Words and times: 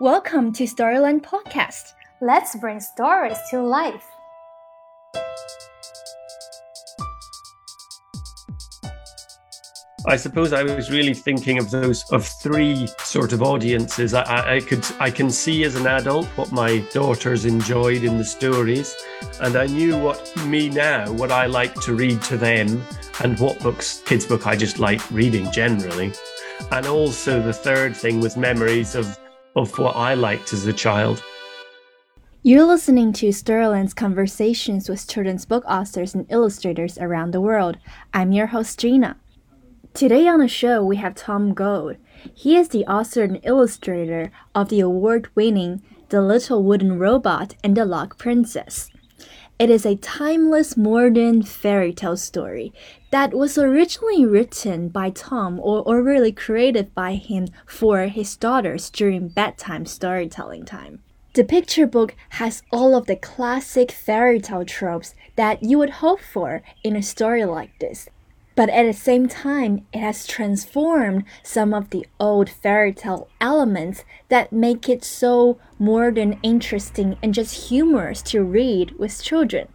Welcome 0.00 0.54
to 0.54 0.64
Storyland 0.64 1.20
Podcast. 1.20 1.92
Let's 2.22 2.56
bring 2.56 2.80
stories 2.80 3.36
to 3.50 3.60
life. 3.60 4.06
I 10.06 10.16
suppose 10.16 10.54
I 10.54 10.62
was 10.62 10.90
really 10.90 11.12
thinking 11.12 11.58
of 11.58 11.70
those 11.70 12.10
of 12.12 12.24
three 12.24 12.88
sort 13.00 13.34
of 13.34 13.42
audiences. 13.42 14.14
I, 14.14 14.54
I, 14.56 14.60
could 14.60 14.86
I 15.00 15.10
can 15.10 15.28
see 15.28 15.64
as 15.64 15.74
an 15.76 15.86
adult 15.86 16.24
what 16.28 16.50
my 16.50 16.78
daughters 16.94 17.44
enjoyed 17.44 18.02
in 18.02 18.16
the 18.16 18.24
stories, 18.24 18.96
and 19.42 19.54
I 19.54 19.66
knew 19.66 19.98
what 19.98 20.34
me 20.46 20.70
now 20.70 21.12
what 21.12 21.30
I 21.30 21.44
like 21.44 21.74
to 21.82 21.92
read 21.92 22.22
to 22.22 22.38
them, 22.38 22.82
and 23.22 23.38
what 23.38 23.60
books 23.60 24.00
kids 24.06 24.24
book 24.24 24.46
I 24.46 24.56
just 24.56 24.78
like 24.78 25.02
reading 25.10 25.52
generally, 25.52 26.14
and 26.72 26.86
also 26.86 27.42
the 27.42 27.52
third 27.52 27.94
thing 27.94 28.22
was 28.22 28.38
memories 28.38 28.94
of 28.94 29.18
of 29.56 29.78
what 29.78 29.96
I 29.96 30.14
liked 30.14 30.52
as 30.52 30.66
a 30.66 30.72
child. 30.72 31.22
You're 32.42 32.64
listening 32.64 33.12
to 33.14 33.32
Storyland's 33.32 33.92
conversations 33.92 34.88
with 34.88 35.06
children's 35.06 35.44
book 35.44 35.64
authors 35.68 36.14
and 36.14 36.26
illustrators 36.30 36.96
around 36.96 37.32
the 37.32 37.40
world. 37.40 37.76
I'm 38.14 38.32
your 38.32 38.46
host, 38.46 38.78
Gina. 38.78 39.16
Today 39.92 40.26
on 40.26 40.38
the 40.38 40.48
show, 40.48 40.82
we 40.82 40.96
have 40.96 41.14
Tom 41.14 41.52
Gauld. 41.52 41.98
He 42.34 42.56
is 42.56 42.68
the 42.68 42.86
author 42.86 43.22
and 43.22 43.40
illustrator 43.42 44.30
of 44.54 44.68
the 44.68 44.80
award 44.80 45.28
winning 45.34 45.82
The 46.08 46.22
Little 46.22 46.62
Wooden 46.62 46.98
Robot 46.98 47.56
and 47.62 47.76
the 47.76 47.84
Log 47.84 48.16
Princess. 48.16 48.88
It 49.58 49.68
is 49.68 49.84
a 49.84 49.96
timeless 49.96 50.76
modern 50.76 51.42
fairy 51.42 51.92
tale 51.92 52.16
story 52.16 52.72
that 53.10 53.34
was 53.34 53.58
originally 53.58 54.24
written 54.24 54.88
by 54.88 55.10
Tom 55.10 55.58
or, 55.60 55.82
or 55.82 56.02
really 56.02 56.32
created 56.32 56.94
by 56.94 57.14
him 57.14 57.48
for 57.66 58.06
his 58.06 58.36
daughters 58.36 58.90
during 58.90 59.28
bedtime 59.28 59.86
storytelling 59.86 60.64
time. 60.64 61.02
The 61.34 61.44
picture 61.44 61.86
book 61.86 62.14
has 62.30 62.62
all 62.72 62.96
of 62.96 63.06
the 63.06 63.16
classic 63.16 63.92
fairy 63.92 64.40
tale 64.40 64.64
tropes 64.64 65.14
that 65.36 65.62
you 65.62 65.78
would 65.78 66.00
hope 66.04 66.20
for 66.20 66.62
in 66.82 66.96
a 66.96 67.02
story 67.02 67.44
like 67.44 67.78
this 67.78 68.08
but 68.60 68.68
at 68.68 68.84
the 68.84 68.92
same 68.92 69.26
time, 69.26 69.86
it 69.90 70.00
has 70.00 70.26
transformed 70.26 71.24
some 71.42 71.72
of 71.72 71.88
the 71.88 72.06
old 72.20 72.50
fairy 72.50 72.92
tale 72.92 73.26
elements 73.40 74.04
that 74.28 74.52
make 74.52 74.86
it 74.86 75.02
so 75.02 75.58
modern, 75.78 76.38
interesting, 76.42 77.16
and 77.22 77.32
just 77.32 77.70
humorous 77.70 78.20
to 78.20 78.42
read 78.42 78.90
with 78.98 79.22
children. 79.22 79.68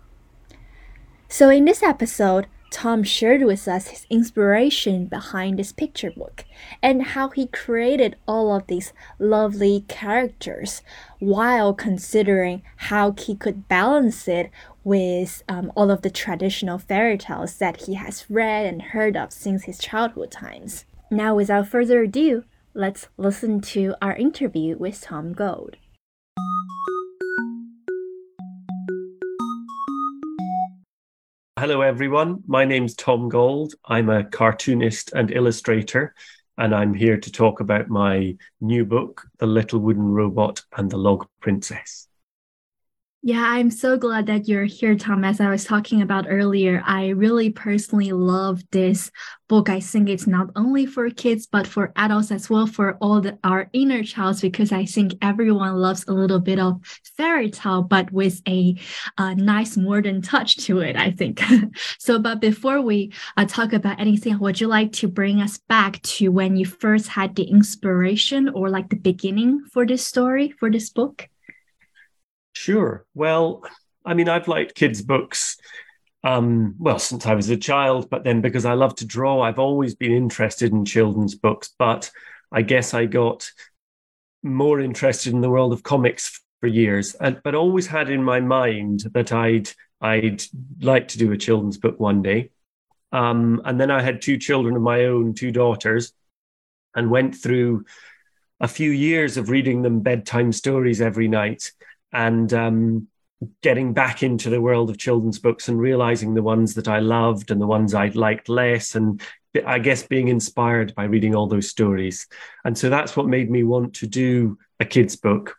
So, 1.27 1.49
in 1.49 1.65
this 1.65 1.81
episode, 1.81 2.45
Tom 2.75 3.03
shared 3.03 3.41
with 3.43 3.69
us 3.69 3.87
his 3.87 4.05
inspiration 4.09 5.05
behind 5.05 5.57
this 5.57 5.71
picture 5.71 6.11
book 6.11 6.43
and 6.83 7.01
how 7.01 7.29
he 7.29 7.47
created 7.47 8.17
all 8.27 8.53
of 8.53 8.67
these 8.67 8.91
lovely 9.17 9.85
characters 9.87 10.81
while 11.19 11.73
considering 11.73 12.61
how 12.75 13.13
he 13.17 13.33
could 13.33 13.69
balance 13.69 14.27
it 14.27 14.51
with 14.83 15.41
um, 15.47 15.71
all 15.73 15.89
of 15.89 16.01
the 16.01 16.09
traditional 16.09 16.77
fairy 16.77 17.17
tales 17.17 17.55
that 17.59 17.83
he 17.83 17.93
has 17.93 18.25
read 18.29 18.65
and 18.65 18.81
heard 18.81 19.15
of 19.15 19.31
since 19.31 19.63
his 19.63 19.77
childhood 19.77 20.29
times. 20.29 20.83
Now, 21.09 21.33
without 21.33 21.69
further 21.69 22.01
ado, 22.01 22.43
let's 22.73 23.07
listen 23.15 23.61
to 23.61 23.95
our 24.01 24.17
interview 24.17 24.75
with 24.77 24.99
Tom 24.99 25.31
Gauld. 25.31 25.77
Hello, 31.67 31.81
everyone. 31.81 32.43
My 32.45 32.63
name's 32.63 32.93
Tom 32.93 33.27
Gauld. 33.27 33.73
I'm 33.85 34.07
a 34.07 34.23
cartoonist 34.23 35.13
and 35.13 35.31
illustrator, 35.31 36.13
and 36.59 36.75
I'm 36.75 36.93
here 36.93 37.17
to 37.17 37.31
talk 37.31 37.59
about 37.59 37.89
my 37.89 38.37
new 38.61 38.85
book, 38.85 39.23
The 39.39 39.47
Little 39.47 39.79
Wooden 39.79 40.11
Robot 40.11 40.61
and 40.77 40.91
the 40.91 40.97
Log 40.97 41.25
Princess. 41.39 42.07
Yeah, 43.27 43.43
I'm 43.43 43.71
so 43.71 43.97
glad 43.97 44.27
that 44.27 44.47
you're 44.47 44.65
here, 44.65 44.95
Tom. 44.95 45.23
As 45.23 45.41
I 45.41 45.49
was 45.49 45.63
talking 45.63 46.03
about 46.03 46.27
earlier, 46.29 46.83
I 46.85 47.07
really 47.07 47.49
personally 47.49 48.11
love 48.11 48.61
this 48.69 49.09
book. 49.47 49.67
I 49.67 49.79
think 49.79 50.09
it's 50.09 50.27
not 50.27 50.51
only 50.55 50.85
for 50.85 51.09
kids, 51.09 51.47
but 51.47 51.65
for 51.65 51.91
adults 51.95 52.29
as 52.29 52.51
well, 52.51 52.67
for 52.67 52.97
all 53.01 53.21
the, 53.21 53.39
our 53.43 53.67
inner 53.73 54.03
childs, 54.03 54.41
because 54.41 54.71
I 54.71 54.85
think 54.85 55.13
everyone 55.23 55.77
loves 55.77 56.05
a 56.07 56.13
little 56.13 56.39
bit 56.39 56.59
of 56.59 56.79
fairy 57.17 57.49
tale, 57.49 57.81
but 57.81 58.11
with 58.11 58.43
a, 58.47 58.75
a 59.17 59.33
nice 59.33 59.75
modern 59.75 60.21
touch 60.21 60.57
to 60.67 60.81
it, 60.81 60.95
I 60.95 61.09
think. 61.09 61.41
so, 61.97 62.19
but 62.19 62.39
before 62.39 62.81
we 62.81 63.11
uh, 63.37 63.45
talk 63.45 63.73
about 63.73 63.99
anything, 63.99 64.37
would 64.37 64.61
you 64.61 64.67
like 64.67 64.91
to 65.01 65.07
bring 65.07 65.41
us 65.41 65.57
back 65.57 65.99
to 66.03 66.29
when 66.29 66.57
you 66.57 66.67
first 66.67 67.07
had 67.07 67.35
the 67.35 67.45
inspiration 67.45 68.49
or 68.49 68.69
like 68.69 68.89
the 68.89 68.97
beginning 68.97 69.65
for 69.73 69.83
this 69.83 70.05
story, 70.05 70.51
for 70.51 70.69
this 70.69 70.91
book? 70.91 71.27
Sure. 72.55 73.05
Well, 73.13 73.63
I 74.05 74.13
mean, 74.13 74.29
I've 74.29 74.47
liked 74.47 74.75
kids' 74.75 75.01
books, 75.01 75.57
um, 76.23 76.75
well, 76.79 76.99
since 76.99 77.25
I 77.25 77.35
was 77.35 77.49
a 77.49 77.57
child, 77.57 78.09
but 78.09 78.23
then 78.23 78.41
because 78.41 78.65
I 78.65 78.73
love 78.73 78.95
to 78.95 79.05
draw, 79.05 79.41
I've 79.41 79.59
always 79.59 79.95
been 79.95 80.11
interested 80.11 80.71
in 80.71 80.85
children's 80.85 81.35
books. 81.35 81.73
But 81.77 82.11
I 82.51 82.61
guess 82.61 82.93
I 82.93 83.05
got 83.05 83.49
more 84.43 84.79
interested 84.79 85.33
in 85.33 85.41
the 85.41 85.49
world 85.49 85.73
of 85.73 85.83
comics 85.83 86.41
for 86.61 86.67
years, 86.67 87.15
and, 87.15 87.41
but 87.43 87.55
always 87.55 87.87
had 87.87 88.09
in 88.09 88.23
my 88.23 88.39
mind 88.39 89.01
that 89.13 89.31
I'd 89.31 89.69
I'd 90.01 90.43
like 90.81 91.09
to 91.09 91.17
do 91.17 91.31
a 91.31 91.37
children's 91.37 91.77
book 91.77 91.99
one 91.99 92.21
day. 92.21 92.51
Um, 93.11 93.61
and 93.65 93.79
then 93.79 93.91
I 93.91 94.01
had 94.01 94.21
two 94.21 94.37
children 94.37 94.75
of 94.75 94.81
my 94.81 95.05
own, 95.05 95.33
two 95.33 95.51
daughters, 95.51 96.13
and 96.95 97.11
went 97.11 97.35
through 97.35 97.85
a 98.59 98.67
few 98.67 98.91
years 98.91 99.37
of 99.37 99.49
reading 99.49 99.81
them 99.81 100.01
bedtime 100.01 100.51
stories 100.51 101.01
every 101.01 101.27
night 101.27 101.71
and 102.13 102.53
um, 102.53 103.07
getting 103.61 103.93
back 103.93 104.23
into 104.23 104.49
the 104.49 104.61
world 104.61 104.89
of 104.89 104.97
children's 104.97 105.39
books 105.39 105.67
and 105.67 105.79
realizing 105.79 106.33
the 106.33 106.43
ones 106.43 106.73
that 106.75 106.87
I 106.87 106.99
loved 106.99 107.51
and 107.51 107.61
the 107.61 107.67
ones 107.67 107.93
I 107.93 108.07
liked 108.09 108.49
less, 108.49 108.95
and 108.95 109.21
I 109.65 109.79
guess 109.79 110.03
being 110.03 110.27
inspired 110.27 110.95
by 110.95 111.05
reading 111.05 111.35
all 111.35 111.47
those 111.47 111.69
stories. 111.69 112.27
And 112.63 112.77
so 112.77 112.89
that's 112.89 113.15
what 113.15 113.27
made 113.27 113.49
me 113.49 113.63
want 113.63 113.93
to 113.95 114.07
do 114.07 114.57
a 114.79 114.85
kids' 114.85 115.15
book. 115.15 115.55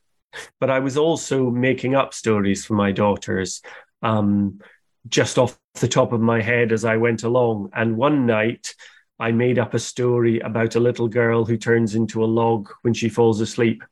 But 0.60 0.70
I 0.70 0.80
was 0.80 0.96
also 0.96 1.50
making 1.50 1.94
up 1.94 2.12
stories 2.12 2.64
for 2.64 2.74
my 2.74 2.92
daughters. 2.92 3.62
Um, 4.02 4.60
just 5.08 5.38
off 5.38 5.58
the 5.74 5.88
top 5.88 6.12
of 6.12 6.20
my 6.20 6.40
head 6.40 6.72
as 6.72 6.84
I 6.84 6.96
went 6.96 7.22
along. 7.22 7.70
And 7.74 7.96
one 7.96 8.26
night, 8.26 8.74
I 9.18 9.32
made 9.32 9.58
up 9.58 9.74
a 9.74 9.78
story 9.78 10.40
about 10.40 10.74
a 10.74 10.80
little 10.80 11.08
girl 11.08 11.44
who 11.44 11.56
turns 11.56 11.94
into 11.94 12.22
a 12.22 12.26
log 12.26 12.68
when 12.82 12.92
she 12.92 13.08
falls 13.08 13.40
asleep. 13.40 13.82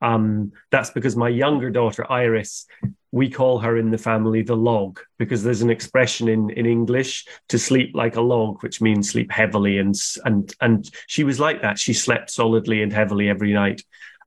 Um, 0.00 0.52
that's 0.70 0.90
because 0.90 1.16
my 1.16 1.28
younger 1.28 1.70
daughter, 1.70 2.10
Iris, 2.10 2.66
we 3.10 3.30
call 3.30 3.58
her 3.58 3.76
in 3.76 3.90
the 3.90 3.98
family 3.98 4.42
the 4.42 4.56
log 4.56 5.00
because 5.18 5.42
there's 5.42 5.62
an 5.62 5.70
expression 5.70 6.28
in, 6.28 6.50
in 6.50 6.66
English 6.66 7.26
to 7.48 7.58
sleep 7.58 7.92
like 7.94 8.16
a 8.16 8.20
log, 8.20 8.62
which 8.62 8.80
means 8.80 9.10
sleep 9.10 9.32
heavily. 9.32 9.78
And, 9.78 9.94
and, 10.24 10.54
and 10.60 10.90
she 11.06 11.24
was 11.24 11.40
like 11.40 11.62
that. 11.62 11.78
She 11.78 11.94
slept 11.94 12.30
solidly 12.30 12.82
and 12.82 12.92
heavily 12.92 13.28
every 13.28 13.52
night. 13.52 13.82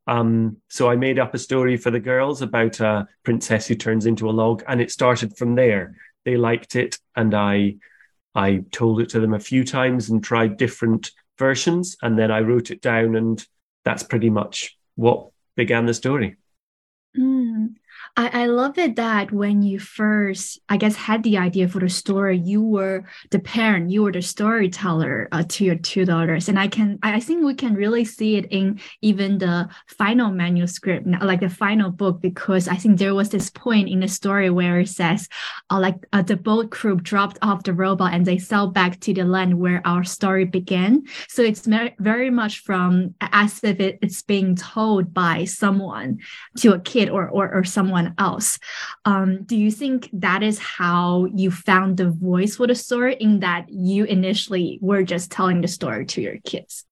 Um, 0.08 0.58
so 0.68 0.90
I 0.90 0.96
made 0.96 1.20
up 1.20 1.34
a 1.34 1.40
story 1.40 1.78
for 1.78 1.92
the 1.92 2.00
girls 2.00 2.42
about 2.42 2.80
a 2.80 3.08
princess 3.24 3.68
who 3.68 3.76
turns 3.76 4.06
into 4.06 4.30
a 4.30 4.32
log, 4.32 4.64
and 4.68 4.82
it 4.82 4.92
started 4.92 5.38
from 5.38 5.56
there. 5.56 5.96
They 6.26 6.38
liked 6.38 6.76
it, 6.76 6.98
and 7.16 7.34
I 7.34 7.76
I 8.34 8.64
told 8.72 9.02
it 9.02 9.10
to 9.10 9.20
them 9.20 9.34
a 9.34 9.40
few 9.40 9.64
times 9.64 10.10
and 10.10 10.24
tried 10.24 10.58
different 10.58 11.12
versions, 11.38 11.98
and 12.02 12.18
then 12.18 12.32
I 12.32 12.40
wrote 12.42 12.72
it 12.72 12.82
down, 12.82 13.16
and 13.16 13.46
that's 13.86 14.04
pretty 14.04 14.30
much 14.30 14.76
what 14.96 15.31
began 15.56 15.86
the 15.86 15.94
story. 15.94 16.38
I, 18.18 18.44
I 18.44 18.46
love 18.48 18.78
it 18.78 18.96
that 18.98 19.32
when 19.32 19.62
you 19.62 19.80
first, 19.80 20.60
I 20.70 20.78
guess, 20.78 20.96
had 20.96 21.24
the 21.24 21.38
idea 21.38 21.68
for 21.68 21.80
the 21.80 21.90
story, 21.90 22.38
you 22.38 22.62
were 22.62 23.06
the 23.30 23.40
parent, 23.40 23.90
you 23.90 24.04
were 24.04 24.12
the 24.12 24.22
storyteller 24.22 25.30
uh, 25.32 25.44
to 25.48 25.66
your 25.66 25.76
two 25.76 26.06
daughters, 26.06 26.50
and 26.50 26.60
I 26.60 26.68
can, 26.68 27.00
I 27.04 27.20
think 27.20 27.44
we 27.44 27.54
can 27.54 27.74
really 27.74 28.06
see 28.06 28.36
it 28.36 28.46
in 28.52 28.80
even 29.02 29.38
the 29.38 29.70
final 29.88 30.32
manuscript, 30.32 31.08
like 31.22 31.40
the 31.40 31.50
final 31.50 31.90
book, 31.90 32.22
because 32.22 32.68
I 32.68 32.76
think 32.76 32.98
there 32.98 33.16
was 33.16 33.30
this 33.30 33.50
point 33.50 33.90
in 33.90 34.02
the 34.02 34.08
story 34.08 34.50
where 34.50 34.80
it 34.82 34.90
says, 34.90 35.30
uh, 35.70 35.80
like 35.80 35.96
uh, 36.12 36.22
the 36.22 36.36
boat 36.36 36.72
crew 36.72 36.98
dropped 36.98 37.40
off 37.42 37.64
the 37.64 37.74
robot 37.74 38.14
and 38.14 38.26
they 38.26 38.38
sailed 38.38 38.74
back 38.74 39.00
to 39.02 39.14
the 39.14 39.24
land 39.24 39.60
where 39.60 39.82
our 39.86 40.04
story 40.04 40.46
began. 40.46 41.04
So 41.28 41.42
it's 41.44 41.68
very 42.00 42.30
much 42.30 42.60
from 42.60 43.16
as 43.22 43.64
if 43.64 43.80
it, 43.80 44.00
it's 44.02 44.22
being 44.22 44.56
told 44.56 45.14
by 45.14 45.46
someone 45.46 46.20
to 46.58 46.74
a 46.74 46.80
kid 46.80 47.10
or 47.10 47.30
or, 47.30 47.54
or 47.54 47.64
someone 47.64 48.01
someone 48.02 48.16
else. 48.18 48.60
Um, 49.06 49.44
do 49.44 49.56
you 49.56 49.72
think 49.72 50.10
that 50.14 50.44
is 50.44 50.60
how 50.60 51.26
you 51.36 51.52
found 51.52 51.98
the 51.98 52.10
voice 52.10 52.56
for 52.58 52.68
the 52.68 52.76
story 52.76 53.16
in 53.20 53.40
that 53.40 53.70
you 53.70 54.06
initially 54.06 54.80
were 54.82 55.04
just 55.04 55.32
telling 55.32 55.62
the 55.62 55.68
story 55.68 56.06
to 56.06 56.22
your 56.22 56.38
kids? 56.46 56.86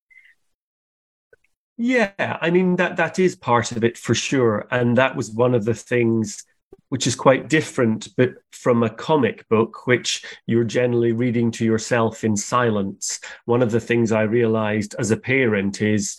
Yeah, 1.77 2.37
I 2.41 2.49
mean 2.49 2.75
that 2.75 2.97
that 2.97 3.19
is 3.19 3.35
part 3.37 3.71
of 3.71 3.83
it 3.83 3.97
for 3.97 4.13
sure, 4.13 4.67
and 4.69 4.97
that 4.97 5.15
was 5.15 5.31
one 5.31 5.55
of 5.55 5.63
the 5.63 5.73
things 5.73 6.43
which 6.89 7.07
is 7.07 7.15
quite 7.15 7.47
different, 7.47 8.09
but 8.17 8.33
from 8.51 8.83
a 8.83 8.89
comic 8.89 9.47
book, 9.47 9.85
which 9.85 10.25
you're 10.47 10.63
generally 10.63 11.11
reading 11.11 11.51
to 11.51 11.63
yourself 11.63 12.23
in 12.23 12.35
silence. 12.35 13.19
One 13.45 13.61
of 13.61 13.71
the 13.71 13.79
things 13.79 14.11
I 14.11 14.23
realized 14.23 14.95
as 14.97 15.11
a 15.11 15.17
parent 15.17 15.81
is 15.81 16.17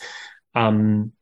um, 0.55 1.13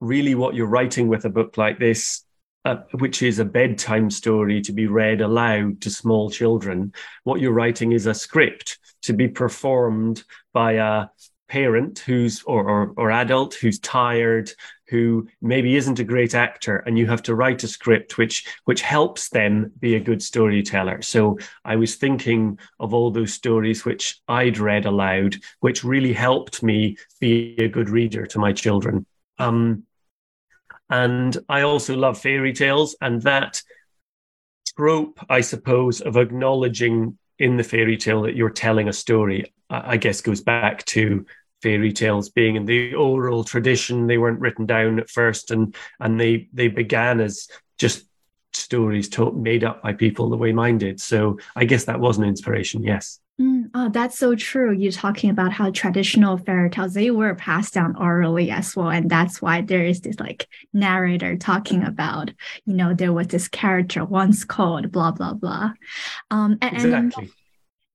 really 0.00 0.34
what 0.34 0.54
you're 0.54 0.74
writing 0.74 1.08
with 1.08 1.24
a 1.26 1.30
book 1.30 1.56
like 1.58 1.78
this, 1.78 2.23
uh, 2.64 2.76
which 2.92 3.22
is 3.22 3.38
a 3.38 3.44
bedtime 3.44 4.10
story 4.10 4.60
to 4.62 4.72
be 4.72 4.86
read 4.86 5.20
aloud 5.20 5.80
to 5.82 5.90
small 5.90 6.30
children, 6.30 6.92
what 7.24 7.40
you're 7.40 7.52
writing 7.52 7.92
is 7.92 8.06
a 8.06 8.14
script 8.14 8.78
to 9.02 9.12
be 9.12 9.28
performed 9.28 10.24
by 10.52 10.72
a 10.72 11.06
parent 11.48 11.98
who's 12.00 12.42
or, 12.44 12.68
or, 12.68 12.94
or 12.96 13.10
adult 13.10 13.54
who's 13.54 13.78
tired 13.78 14.50
who 14.88 15.26
maybe 15.40 15.76
isn't 15.76 15.98
a 15.98 16.04
great 16.04 16.34
actor 16.34 16.78
and 16.78 16.98
you 16.98 17.06
have 17.06 17.22
to 17.22 17.34
write 17.34 17.62
a 17.62 17.68
script 17.68 18.16
which 18.16 18.46
which 18.64 18.80
helps 18.80 19.28
them 19.28 19.70
be 19.78 19.94
a 19.94 20.00
good 20.00 20.22
storyteller. 20.22 21.02
So 21.02 21.38
i 21.64 21.76
was 21.76 21.96
thinking 21.96 22.58
of 22.80 22.94
all 22.94 23.10
those 23.10 23.34
stories 23.34 23.84
which 23.84 24.20
i'd 24.28 24.58
read 24.58 24.86
aloud 24.86 25.36
which 25.60 25.84
really 25.84 26.12
helped 26.12 26.62
me 26.62 26.96
be 27.20 27.54
a 27.58 27.68
good 27.68 27.90
reader 27.90 28.26
to 28.26 28.38
my 28.38 28.52
children. 28.52 29.04
Um, 29.38 29.84
and 31.02 31.38
i 31.48 31.60
also 31.62 31.96
love 31.96 32.18
fairy 32.18 32.52
tales 32.52 32.96
and 33.00 33.22
that 33.22 33.62
trope 34.76 35.18
i 35.28 35.40
suppose 35.40 36.00
of 36.00 36.16
acknowledging 36.16 37.16
in 37.38 37.56
the 37.56 37.64
fairy 37.64 37.96
tale 37.96 38.22
that 38.22 38.36
you're 38.36 38.50
telling 38.50 38.88
a 38.88 38.92
story, 38.92 39.52
I 39.70 39.96
guess 39.96 40.20
goes 40.20 40.40
back 40.40 40.84
to 40.86 41.26
fairy 41.62 41.92
tales 41.92 42.28
being 42.28 42.56
in 42.56 42.64
the 42.64 42.94
oral 42.94 43.44
tradition. 43.44 44.06
They 44.06 44.18
weren't 44.18 44.40
written 44.40 44.66
down 44.66 45.00
at 45.00 45.10
first, 45.10 45.50
and 45.50 45.74
and 46.00 46.20
they 46.20 46.48
they 46.52 46.68
began 46.68 47.20
as 47.20 47.48
just 47.78 48.06
stories 48.52 49.08
told, 49.08 49.40
made 49.42 49.64
up 49.64 49.82
by 49.82 49.94
people 49.94 50.30
the 50.30 50.36
way 50.36 50.52
mine 50.52 50.78
did. 50.78 51.00
So 51.00 51.38
I 51.56 51.64
guess 51.64 51.84
that 51.84 52.00
was 52.00 52.18
an 52.18 52.24
inspiration. 52.24 52.82
Yes. 52.82 53.18
Oh, 53.76 53.88
that's 53.88 54.16
so 54.16 54.36
true. 54.36 54.72
You're 54.72 54.92
talking 54.92 55.30
about 55.30 55.52
how 55.52 55.72
traditional 55.72 56.38
fairy 56.38 56.70
tales 56.70 56.94
they 56.94 57.10
were 57.10 57.34
passed 57.34 57.74
down 57.74 57.96
orally 57.96 58.50
as 58.52 58.76
well, 58.76 58.88
and 58.88 59.10
that's 59.10 59.42
why 59.42 59.62
there 59.62 59.84
is 59.84 60.00
this 60.00 60.20
like 60.20 60.46
narrator 60.72 61.36
talking 61.36 61.82
about, 61.82 62.30
you 62.66 62.74
know, 62.74 62.94
there 62.94 63.12
was 63.12 63.26
this 63.26 63.48
character 63.48 64.04
once 64.04 64.44
called 64.44 64.92
blah 64.92 65.10
blah 65.10 65.34
blah. 65.34 65.72
Um, 66.30 66.56
and, 66.62 66.74
exactly. 66.74 67.24
And, 67.24 67.32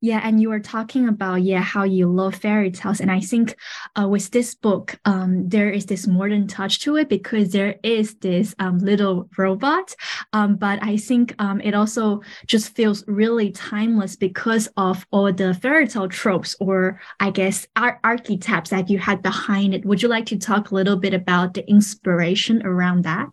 yeah, 0.02 0.22
and 0.24 0.42
you 0.42 0.50
were 0.50 0.60
talking 0.60 1.08
about 1.08 1.44
yeah 1.44 1.62
how 1.62 1.84
you 1.84 2.08
love 2.08 2.36
fairy 2.36 2.72
tales, 2.72 3.02
and 3.02 3.12
I 3.12 3.20
think 3.20 3.56
uh, 4.00 4.08
with 4.08 4.32
this 4.32 4.56
book, 4.56 4.98
um, 5.06 5.50
there 5.50 5.70
is 5.70 5.86
this 5.86 6.08
modern 6.08 6.48
touch 6.48 6.80
to 6.82 6.96
it 6.96 7.10
because 7.10 7.52
there 7.52 7.76
is 7.84 8.16
this 8.16 8.56
um, 8.60 8.80
little 8.80 9.30
robot, 9.38 9.94
um, 10.34 10.56
but 10.56 10.80
I 10.82 10.98
think 10.98 11.36
um, 11.40 11.60
it 11.62 11.74
also 11.74 12.22
just 12.48 12.76
feels 12.76 13.04
really 13.08 13.52
timeless 13.52 14.16
because 14.16 14.70
of 14.78 15.06
all 15.12 15.32
the 15.34 15.54
fairy 15.54 15.88
tale 15.88 16.08
tropes 16.08 16.56
or 16.60 17.02
I 17.20 17.32
guess 17.32 17.68
ar- 17.76 18.00
archetypes 18.04 18.70
that 18.70 18.90
you 18.90 19.00
had 19.00 19.22
behind 19.22 19.74
it. 19.74 19.86
Would 19.86 20.02
you 20.02 20.08
like 20.08 20.28
to 20.28 20.38
talk 20.38 20.72
a 20.72 20.76
little 20.76 20.98
bit 20.98 21.14
about 21.14 21.54
the 21.54 21.70
inspiration 21.70 22.66
around 22.66 23.04
that? 23.04 23.28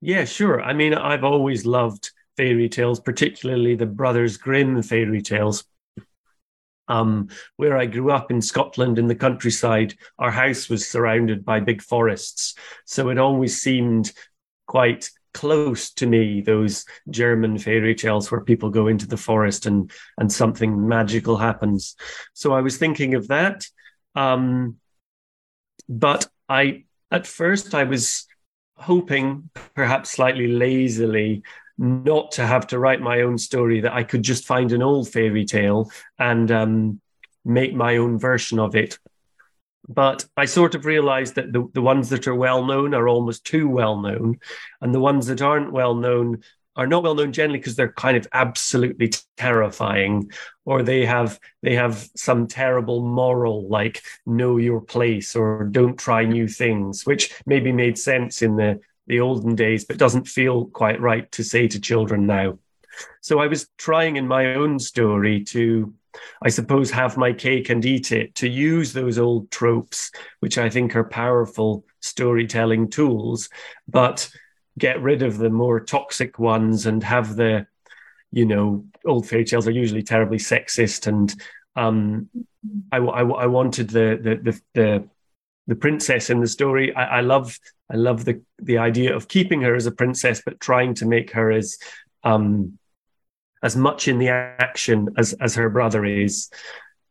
Yeah, 0.00 0.24
sure. 0.24 0.60
I 0.62 0.74
mean, 0.74 0.92
I've 0.92 1.24
always 1.24 1.64
loved 1.64 2.10
fairy 2.36 2.68
tales, 2.68 3.00
particularly 3.00 3.74
the 3.74 3.86
Brothers 3.86 4.36
Grimm 4.36 4.82
fairy 4.82 5.22
tales. 5.22 5.64
Um, 6.86 7.28
where 7.56 7.78
I 7.78 7.86
grew 7.86 8.10
up 8.10 8.30
in 8.30 8.42
Scotland 8.42 8.98
in 8.98 9.06
the 9.06 9.14
countryside, 9.14 9.94
our 10.18 10.30
house 10.30 10.68
was 10.68 10.86
surrounded 10.86 11.42
by 11.42 11.60
big 11.60 11.80
forests. 11.80 12.54
So 12.84 13.08
it 13.08 13.16
always 13.16 13.60
seemed 13.60 14.12
quite 14.66 15.08
close 15.32 15.90
to 15.94 16.06
me, 16.06 16.40
those 16.40 16.86
German 17.10 17.58
fairy 17.58 17.94
tales 17.94 18.30
where 18.30 18.40
people 18.40 18.70
go 18.70 18.86
into 18.86 19.06
the 19.06 19.16
forest 19.16 19.66
and, 19.66 19.90
and 20.18 20.32
something 20.32 20.86
magical 20.88 21.36
happens. 21.36 21.96
So 22.32 22.52
I 22.52 22.60
was 22.60 22.76
thinking 22.78 23.14
of 23.14 23.28
that. 23.28 23.66
Um, 24.14 24.76
but 25.88 26.28
I, 26.48 26.84
at 27.10 27.26
first, 27.26 27.74
I 27.74 27.84
was 27.84 28.26
hoping, 28.76 29.50
perhaps 29.74 30.10
slightly 30.10 30.48
lazily, 30.48 31.42
not 31.78 32.32
to 32.32 32.46
have 32.46 32.66
to 32.68 32.78
write 32.78 33.00
my 33.00 33.22
own 33.22 33.38
story, 33.38 33.80
that 33.80 33.92
I 33.92 34.04
could 34.04 34.22
just 34.22 34.44
find 34.44 34.72
an 34.72 34.82
old 34.82 35.08
fairy 35.08 35.44
tale 35.44 35.90
and 36.18 36.50
um, 36.50 37.00
make 37.44 37.74
my 37.74 37.96
own 37.96 38.18
version 38.18 38.58
of 38.58 38.74
it. 38.74 38.98
But 39.88 40.24
I 40.36 40.46
sort 40.46 40.74
of 40.74 40.86
realized 40.86 41.34
that 41.34 41.52
the, 41.52 41.68
the 41.74 41.82
ones 41.82 42.08
that 42.08 42.26
are 42.26 42.34
well 42.34 42.64
known 42.64 42.94
are 42.94 43.08
almost 43.08 43.44
too 43.44 43.68
well 43.68 44.00
known. 44.00 44.38
And 44.80 44.94
the 44.94 45.00
ones 45.00 45.26
that 45.26 45.42
aren't 45.42 45.72
well 45.72 45.94
known 45.94 46.42
are 46.76 46.86
not 46.86 47.02
well 47.02 47.14
known 47.14 47.32
generally 47.32 47.58
because 47.58 47.76
they're 47.76 47.92
kind 47.92 48.16
of 48.16 48.26
absolutely 48.32 49.12
terrifying 49.36 50.30
or 50.64 50.82
they 50.82 51.04
have 51.04 51.38
they 51.62 51.74
have 51.74 52.08
some 52.16 52.46
terrible 52.46 53.02
moral 53.02 53.68
like 53.68 54.02
know 54.26 54.56
your 54.56 54.80
place 54.80 55.36
or 55.36 55.64
don't 55.70 55.98
try 55.98 56.24
new 56.24 56.48
things 56.48 57.06
which 57.06 57.32
maybe 57.46 57.70
made 57.70 57.96
sense 57.98 58.42
in 58.42 58.56
the 58.56 58.80
the 59.06 59.20
olden 59.20 59.54
days, 59.54 59.84
but 59.84 59.98
doesn't 59.98 60.28
feel 60.28 60.66
quite 60.66 61.00
right 61.00 61.30
to 61.32 61.42
say 61.42 61.68
to 61.68 61.80
children 61.80 62.26
now. 62.26 62.58
So 63.20 63.40
I 63.40 63.48
was 63.48 63.68
trying 63.76 64.16
in 64.16 64.28
my 64.28 64.54
own 64.54 64.78
story 64.78 65.44
to, 65.44 65.92
I 66.42 66.48
suppose, 66.48 66.90
have 66.90 67.16
my 67.16 67.32
cake 67.32 67.68
and 67.68 67.84
eat 67.84 68.12
it, 68.12 68.34
to 68.36 68.48
use 68.48 68.92
those 68.92 69.18
old 69.18 69.50
tropes, 69.50 70.10
which 70.40 70.58
I 70.58 70.70
think 70.70 70.94
are 70.94 71.04
powerful 71.04 71.84
storytelling 72.00 72.90
tools, 72.90 73.48
but 73.88 74.30
get 74.78 75.02
rid 75.02 75.22
of 75.22 75.38
the 75.38 75.50
more 75.50 75.80
toxic 75.80 76.38
ones 76.38 76.86
and 76.86 77.02
have 77.02 77.36
the, 77.36 77.66
you 78.30 78.46
know, 78.46 78.84
old 79.06 79.28
fairy 79.28 79.44
tales 79.44 79.66
are 79.66 79.72
usually 79.72 80.02
terribly 80.02 80.38
sexist 80.38 81.06
and 81.06 81.34
um, 81.76 82.28
I, 82.92 82.98
I, 82.98 83.22
I 83.22 83.46
wanted 83.46 83.90
the, 83.90 84.18
the 84.22 84.52
the 84.52 84.60
the 84.74 85.08
the 85.66 85.74
princess 85.74 86.30
in 86.30 86.40
the 86.40 86.46
story. 86.46 86.94
I, 86.94 87.18
I, 87.18 87.20
love 87.20 87.58
I 87.90 87.96
love 87.96 88.24
the 88.24 88.42
the 88.58 88.78
idea 88.78 89.14
of 89.14 89.28
keeping 89.28 89.62
her 89.62 89.74
as 89.74 89.86
a 89.86 89.92
princess, 89.92 90.42
but 90.44 90.60
trying 90.60 90.94
to 90.94 91.06
make 91.06 91.32
her 91.32 91.50
as 91.50 91.78
um, 92.22 92.78
as 93.62 93.76
much 93.76 94.08
in 94.08 94.18
the 94.18 94.28
action 94.28 95.08
as 95.16 95.32
as 95.34 95.54
her 95.54 95.70
brother 95.70 96.04
is, 96.04 96.50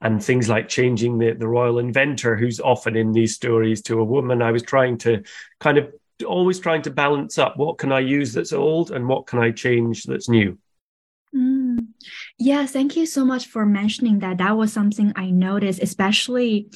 and 0.01 0.23
things 0.23 0.49
like 0.49 0.67
changing 0.67 1.17
the 1.17 1.33
the 1.33 1.47
royal 1.47 1.79
inventor, 1.79 2.35
who's 2.35 2.59
often 2.59 2.95
in 2.95 3.11
these 3.11 3.35
stories, 3.35 3.81
to 3.83 3.99
a 3.99 4.05
woman. 4.05 4.41
I 4.41 4.51
was 4.51 4.63
trying 4.63 4.97
to 4.99 5.23
kind 5.59 5.77
of 5.77 5.91
always 6.25 6.59
trying 6.59 6.83
to 6.83 6.91
balance 6.91 7.37
up 7.37 7.57
what 7.57 7.77
can 7.77 7.91
I 7.91 7.99
use 7.99 8.33
that's 8.33 8.53
old 8.53 8.91
and 8.91 9.07
what 9.07 9.27
can 9.27 9.39
I 9.39 9.51
change 9.51 10.03
that's 10.03 10.29
new. 10.29 10.57
Mm. 11.35 11.87
Yeah, 12.37 12.65
thank 12.65 12.95
you 12.95 13.05
so 13.05 13.25
much 13.25 13.47
for 13.47 13.65
mentioning 13.65 14.19
that. 14.19 14.37
That 14.37 14.55
was 14.55 14.71
something 14.71 15.13
I 15.15 15.31
noticed, 15.31 15.81
especially 15.81 16.69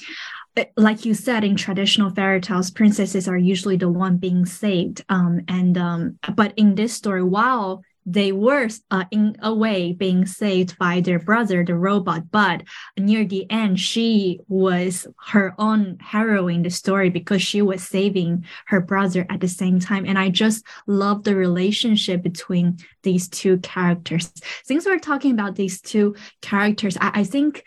like 0.75 1.05
you 1.05 1.13
said 1.13 1.43
in 1.43 1.55
traditional 1.55 2.09
fairy 2.09 2.41
tales 2.41 2.71
princesses 2.71 3.27
are 3.27 3.37
usually 3.37 3.77
the 3.77 3.89
one 3.89 4.17
being 4.17 4.45
saved 4.45 5.03
um, 5.09 5.41
and 5.47 5.77
um, 5.77 6.19
but 6.35 6.53
in 6.57 6.75
this 6.75 6.93
story 6.93 7.23
while 7.23 7.83
they 8.09 8.31
were 8.31 8.69
uh, 8.89 9.03
in 9.11 9.35
a 9.41 9.53
way 9.53 9.91
being 9.91 10.25
saved 10.25 10.77
by 10.77 11.01
their 11.01 11.19
brother 11.19 11.63
the 11.65 11.75
robot 11.75 12.31
but 12.31 12.63
near 12.97 13.25
the 13.25 13.45
end 13.51 13.77
she 13.77 14.39
was 14.47 15.05
her 15.25 15.53
own 15.59 15.97
hero 16.11 16.47
in 16.47 16.63
the 16.63 16.69
story 16.69 17.09
because 17.09 17.41
she 17.41 17.61
was 17.61 17.83
saving 17.83 18.45
her 18.67 18.79
brother 18.79 19.25
at 19.29 19.41
the 19.41 19.47
same 19.47 19.79
time. 19.79 20.05
And 20.05 20.17
i 20.17 20.29
just 20.29 20.65
love 20.87 21.23
the 21.23 21.35
relationship 21.35 22.23
between 22.23 22.77
these 23.03 23.27
two 23.27 23.57
characters. 23.59 24.31
Since 24.63 24.85
we're 24.85 24.99
talking 24.99 25.31
about 25.31 25.55
these 25.55 25.81
two 25.81 26.15
characters 26.41 26.97
i, 27.01 27.11
I 27.13 27.23
think 27.25 27.65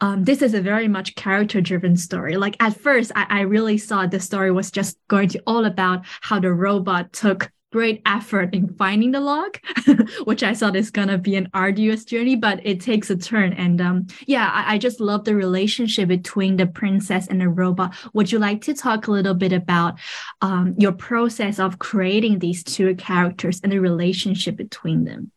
um, 0.00 0.24
this 0.24 0.42
is 0.42 0.54
a 0.54 0.60
very 0.60 0.88
much 0.88 1.14
character 1.14 1.60
driven 1.60 1.96
story. 1.96 2.36
Like 2.36 2.56
at 2.60 2.76
first, 2.76 3.12
I, 3.14 3.26
I 3.28 3.40
really 3.42 3.78
thought 3.78 4.10
the 4.10 4.20
story 4.20 4.50
was 4.50 4.70
just 4.70 4.98
going 5.08 5.28
to 5.30 5.42
all 5.46 5.64
about 5.64 6.02
how 6.20 6.40
the 6.40 6.52
robot 6.52 7.12
took 7.12 7.50
great 7.72 8.02
effort 8.04 8.52
in 8.52 8.68
finding 8.74 9.12
the 9.12 9.20
log, 9.20 9.56
which 10.24 10.42
I 10.42 10.54
thought 10.54 10.74
is 10.74 10.90
gonna 10.90 11.18
be 11.18 11.36
an 11.36 11.48
arduous 11.54 12.04
journey, 12.04 12.34
but 12.34 12.60
it 12.66 12.80
takes 12.80 13.10
a 13.10 13.16
turn. 13.16 13.52
And 13.52 13.80
um, 13.80 14.06
yeah, 14.26 14.50
I, 14.52 14.74
I, 14.74 14.78
just 14.78 15.00
love 15.00 15.24
the 15.24 15.36
relationship 15.36 16.08
between 16.08 16.56
the 16.56 16.66
princess 16.66 17.28
and 17.28 17.40
the 17.40 17.48
robot. 17.48 17.94
Would 18.12 18.32
you 18.32 18.40
like 18.40 18.62
to 18.62 18.74
talk 18.74 19.06
a 19.06 19.12
little 19.12 19.34
bit 19.34 19.52
about 19.52 20.00
um, 20.40 20.74
your 20.78 20.92
process 20.92 21.60
of 21.60 21.78
creating 21.78 22.40
these 22.40 22.64
two 22.64 22.94
characters 22.96 23.60
and 23.62 23.70
the 23.70 23.78
relationship 23.78 24.56
between 24.56 25.04
them? 25.04 25.30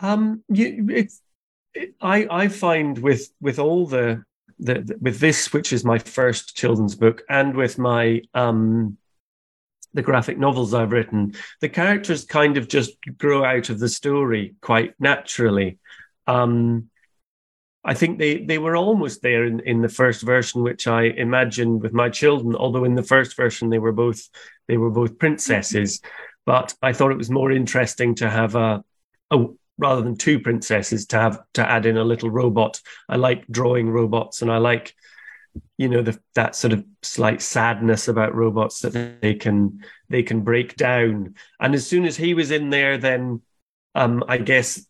Um, 0.00 0.42
you, 0.48 0.88
it's 0.90 1.22
I 2.00 2.26
I 2.30 2.48
find 2.48 2.98
with 2.98 3.32
with 3.40 3.58
all 3.58 3.86
the, 3.86 4.24
the, 4.58 4.74
the 4.74 4.98
with 5.00 5.18
this, 5.18 5.52
which 5.52 5.72
is 5.72 5.84
my 5.84 5.98
first 5.98 6.56
children's 6.56 6.94
book, 6.94 7.22
and 7.28 7.54
with 7.54 7.78
my 7.78 8.22
um 8.34 8.98
the 9.92 10.02
graphic 10.02 10.38
novels 10.38 10.74
I've 10.74 10.92
written, 10.92 11.34
the 11.60 11.68
characters 11.68 12.24
kind 12.24 12.56
of 12.56 12.68
just 12.68 12.96
grow 13.16 13.44
out 13.44 13.70
of 13.70 13.78
the 13.78 13.88
story 13.88 14.54
quite 14.60 14.94
naturally. 14.98 15.78
Um, 16.26 16.90
I 17.84 17.94
think 17.94 18.18
they 18.18 18.44
they 18.44 18.58
were 18.58 18.76
almost 18.76 19.22
there 19.22 19.44
in, 19.44 19.60
in 19.60 19.82
the 19.82 19.88
first 19.88 20.22
version, 20.22 20.62
which 20.62 20.86
I 20.86 21.02
imagined 21.04 21.82
with 21.82 21.92
my 21.92 22.08
children. 22.08 22.56
Although 22.56 22.84
in 22.84 22.94
the 22.94 23.02
first 23.02 23.36
version 23.36 23.68
they 23.68 23.78
were 23.78 23.92
both 23.92 24.28
they 24.68 24.78
were 24.78 24.90
both 24.90 25.18
princesses, 25.18 26.00
but 26.46 26.74
I 26.82 26.92
thought 26.92 27.12
it 27.12 27.18
was 27.18 27.30
more 27.30 27.52
interesting 27.52 28.14
to 28.16 28.30
have 28.30 28.54
a 28.54 28.82
a, 29.30 29.46
rather 29.78 30.02
than 30.02 30.16
two 30.16 30.40
princesses 30.40 31.06
to 31.06 31.18
have 31.18 31.40
to 31.54 31.68
add 31.68 31.86
in 31.86 31.96
a 31.96 32.04
little 32.04 32.30
robot. 32.30 32.80
I 33.08 33.16
like 33.16 33.46
drawing 33.48 33.90
robots 33.90 34.42
and 34.42 34.50
I 34.50 34.58
like 34.58 34.94
you 35.76 35.88
know 35.88 36.02
the, 36.02 36.18
that 36.34 36.56
sort 36.56 36.72
of 36.72 36.84
slight 37.02 37.42
sadness 37.42 38.08
about 38.08 38.34
robots 38.34 38.80
that 38.80 39.20
they 39.20 39.34
can 39.34 39.80
they 40.08 40.22
can 40.22 40.42
break 40.42 40.76
down 40.76 41.34
and 41.60 41.74
as 41.74 41.86
soon 41.86 42.04
as 42.04 42.16
he 42.16 42.34
was 42.34 42.50
in 42.50 42.70
there 42.70 42.98
then 42.98 43.40
um 43.94 44.24
i 44.28 44.36
guess 44.36 44.84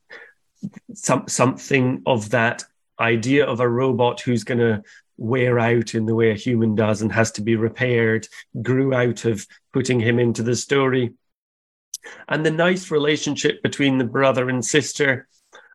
some 0.95 1.29
something 1.29 2.03
of 2.07 2.31
that 2.31 2.65
idea 2.99 3.45
of 3.45 3.61
a 3.61 3.69
robot 3.69 4.21
who's 4.21 4.45
going 4.45 4.59
to 4.59 4.83
wear 5.17 5.59
out 5.59 5.95
in 5.95 6.07
the 6.07 6.15
way 6.15 6.31
a 6.31 6.35
human 6.35 6.75
does 6.75 7.03
and 7.03 7.13
has 7.13 7.31
to 7.31 7.43
be 7.43 7.57
repaired 7.57 8.27
grew 8.63 8.95
out 8.95 9.25
of 9.25 9.47
putting 9.73 10.01
him 10.01 10.19
into 10.19 10.43
the 10.43 10.57
story 10.57 11.13
and 12.29 12.45
the 12.45 12.51
nice 12.51 12.91
relationship 12.91 13.63
between 13.63 13.99
the 13.99 14.05
brother 14.05 14.49
and 14.49 14.65
sister 14.65 15.29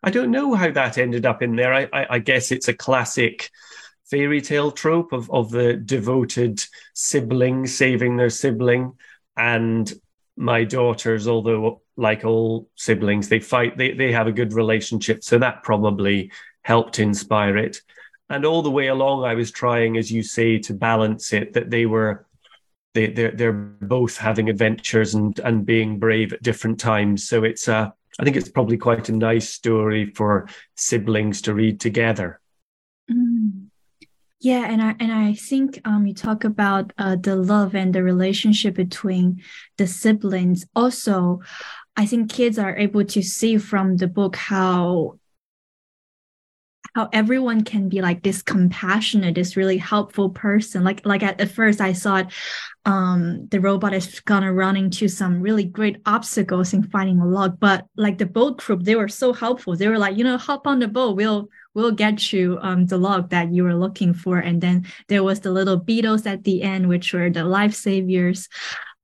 i 0.04 0.10
don't 0.10 0.32
know 0.32 0.54
how 0.54 0.70
that 0.72 0.98
ended 0.98 1.26
up 1.26 1.42
in 1.42 1.56
there 1.56 1.74
i, 1.74 1.88
I, 1.94 2.08
I 2.12 2.20
guess 2.20 2.52
it's 2.52 2.68
a 2.68 2.74
classic 2.74 3.50
fairy 4.10 4.42
tale 4.42 4.72
trope 4.72 5.14
of, 5.14 5.30
of 5.32 5.52
the 5.52 5.74
devoted 5.74 6.64
sibling 6.94 7.68
saving 7.68 8.18
their 8.18 8.30
sibling. 8.30 8.94
And 9.38 9.92
my 10.36 10.64
daughters, 10.64 11.28
although 11.28 11.82
like 11.96 12.26
all 12.26 12.70
siblings, 12.76 13.30
they 13.30 13.40
fight, 13.40 13.78
they, 13.78 13.94
they 13.94 14.12
have 14.12 14.28
a 14.28 14.32
good 14.32 14.54
relationship. 14.54 15.24
So 15.24 15.38
that 15.38 15.64
probably 15.64 16.32
helped 16.64 17.00
inspire 17.00 17.58
it. 17.58 17.82
And 18.30 18.46
all 18.46 18.62
the 18.62 18.72
way 18.72 18.88
along, 18.88 19.26
I 19.26 19.36
was 19.36 19.52
trying, 19.52 19.98
as 19.98 20.12
you 20.12 20.24
say, 20.24 20.60
to 20.60 20.74
balance 20.74 21.34
it 21.34 21.54
that 21.54 21.70
they 21.70 21.86
were 21.86 22.26
they 22.94 23.08
they're, 23.08 23.32
they're 23.32 23.54
both 23.54 24.18
having 24.18 24.50
adventures 24.50 25.14
and 25.14 25.38
and 25.40 25.66
being 25.66 26.00
brave 26.00 26.34
at 26.34 26.44
different 26.44 26.80
times. 26.80 27.28
So 27.28 27.44
it's 27.44 27.68
a 27.68 27.94
I 28.20 28.24
think 28.24 28.36
it's 28.36 28.50
probably 28.50 28.78
quite 28.78 29.10
a 29.10 29.16
nice 29.16 29.50
story 29.50 30.12
for 30.12 30.48
siblings 30.76 31.42
to 31.44 31.54
read 31.54 31.80
together. 31.80 32.40
Yeah, 34.42 34.66
and 34.70 34.82
I 34.82 34.96
and 35.00 35.12
I 35.12 35.34
think 35.34 35.82
um 35.84 36.08
you 36.08 36.14
talk 36.14 36.46
about 36.46 36.94
uh 36.98 37.18
the 37.18 37.36
love 37.36 37.76
and 37.76 37.94
the 37.94 38.04
relationship 38.04 38.76
between 38.76 39.44
the 39.78 39.86
siblings. 39.86 40.66
Also, 40.76 41.42
I 41.98 42.06
think 42.06 42.32
kids 42.32 42.58
are 42.58 42.78
able 42.78 43.04
to 43.04 43.22
see 43.22 43.58
from 43.58 43.98
the 43.98 44.08
book 44.08 44.38
how 44.38 45.19
how 46.96 47.10
everyone 47.14 47.64
can 47.64 47.90
be 47.90 48.02
like 48.02 48.24
this 48.24 48.42
compassionate, 48.42 49.36
this 49.36 49.56
really 49.56 49.78
helpful 49.78 50.30
person. 50.30 50.84
Like 50.84 51.06
like 51.06 51.24
at, 51.24 51.40
at 51.40 51.52
first 51.52 51.82
I 51.82 51.94
thought 51.94 52.32
um 52.86 53.48
the 53.50 53.60
robot 53.60 53.94
is 53.94 54.20
gonna 54.22 54.54
run 54.54 54.78
into 54.78 55.08
some 55.08 55.42
really 55.42 55.64
great 55.64 55.98
obstacles 56.06 56.74
in 56.74 56.84
finding 56.84 57.20
a 57.20 57.28
log, 57.28 57.60
but 57.60 57.86
like 57.96 58.18
the 58.18 58.26
boat 58.26 58.58
crew, 58.58 58.78
they 58.82 58.96
were 58.96 59.08
so 59.08 59.34
helpful. 59.34 59.76
They 59.76 59.88
were 59.88 60.00
like, 60.00 60.18
you 60.18 60.24
know, 60.24 60.38
hop 60.38 60.68
on 60.68 60.80
the 60.80 60.88
boat, 60.88 61.16
we'll 61.16 61.50
we'll 61.74 61.92
get 61.92 62.34
you 62.34 62.58
um, 62.62 62.86
the 62.88 62.98
log 62.98 63.30
that 63.30 63.54
you 63.54 63.64
were 63.64 63.76
looking 63.76 64.14
for. 64.14 64.40
And 64.40 64.60
then 64.60 64.86
there 65.08 65.24
was 65.24 65.40
the 65.40 65.52
little 65.52 65.78
beetles 65.78 66.26
at 66.26 66.44
the 66.44 66.64
end, 66.64 66.90
which 66.90 67.14
were 67.14 67.30
the 67.30 67.44
life 67.44 67.74
saviors. 67.74 68.50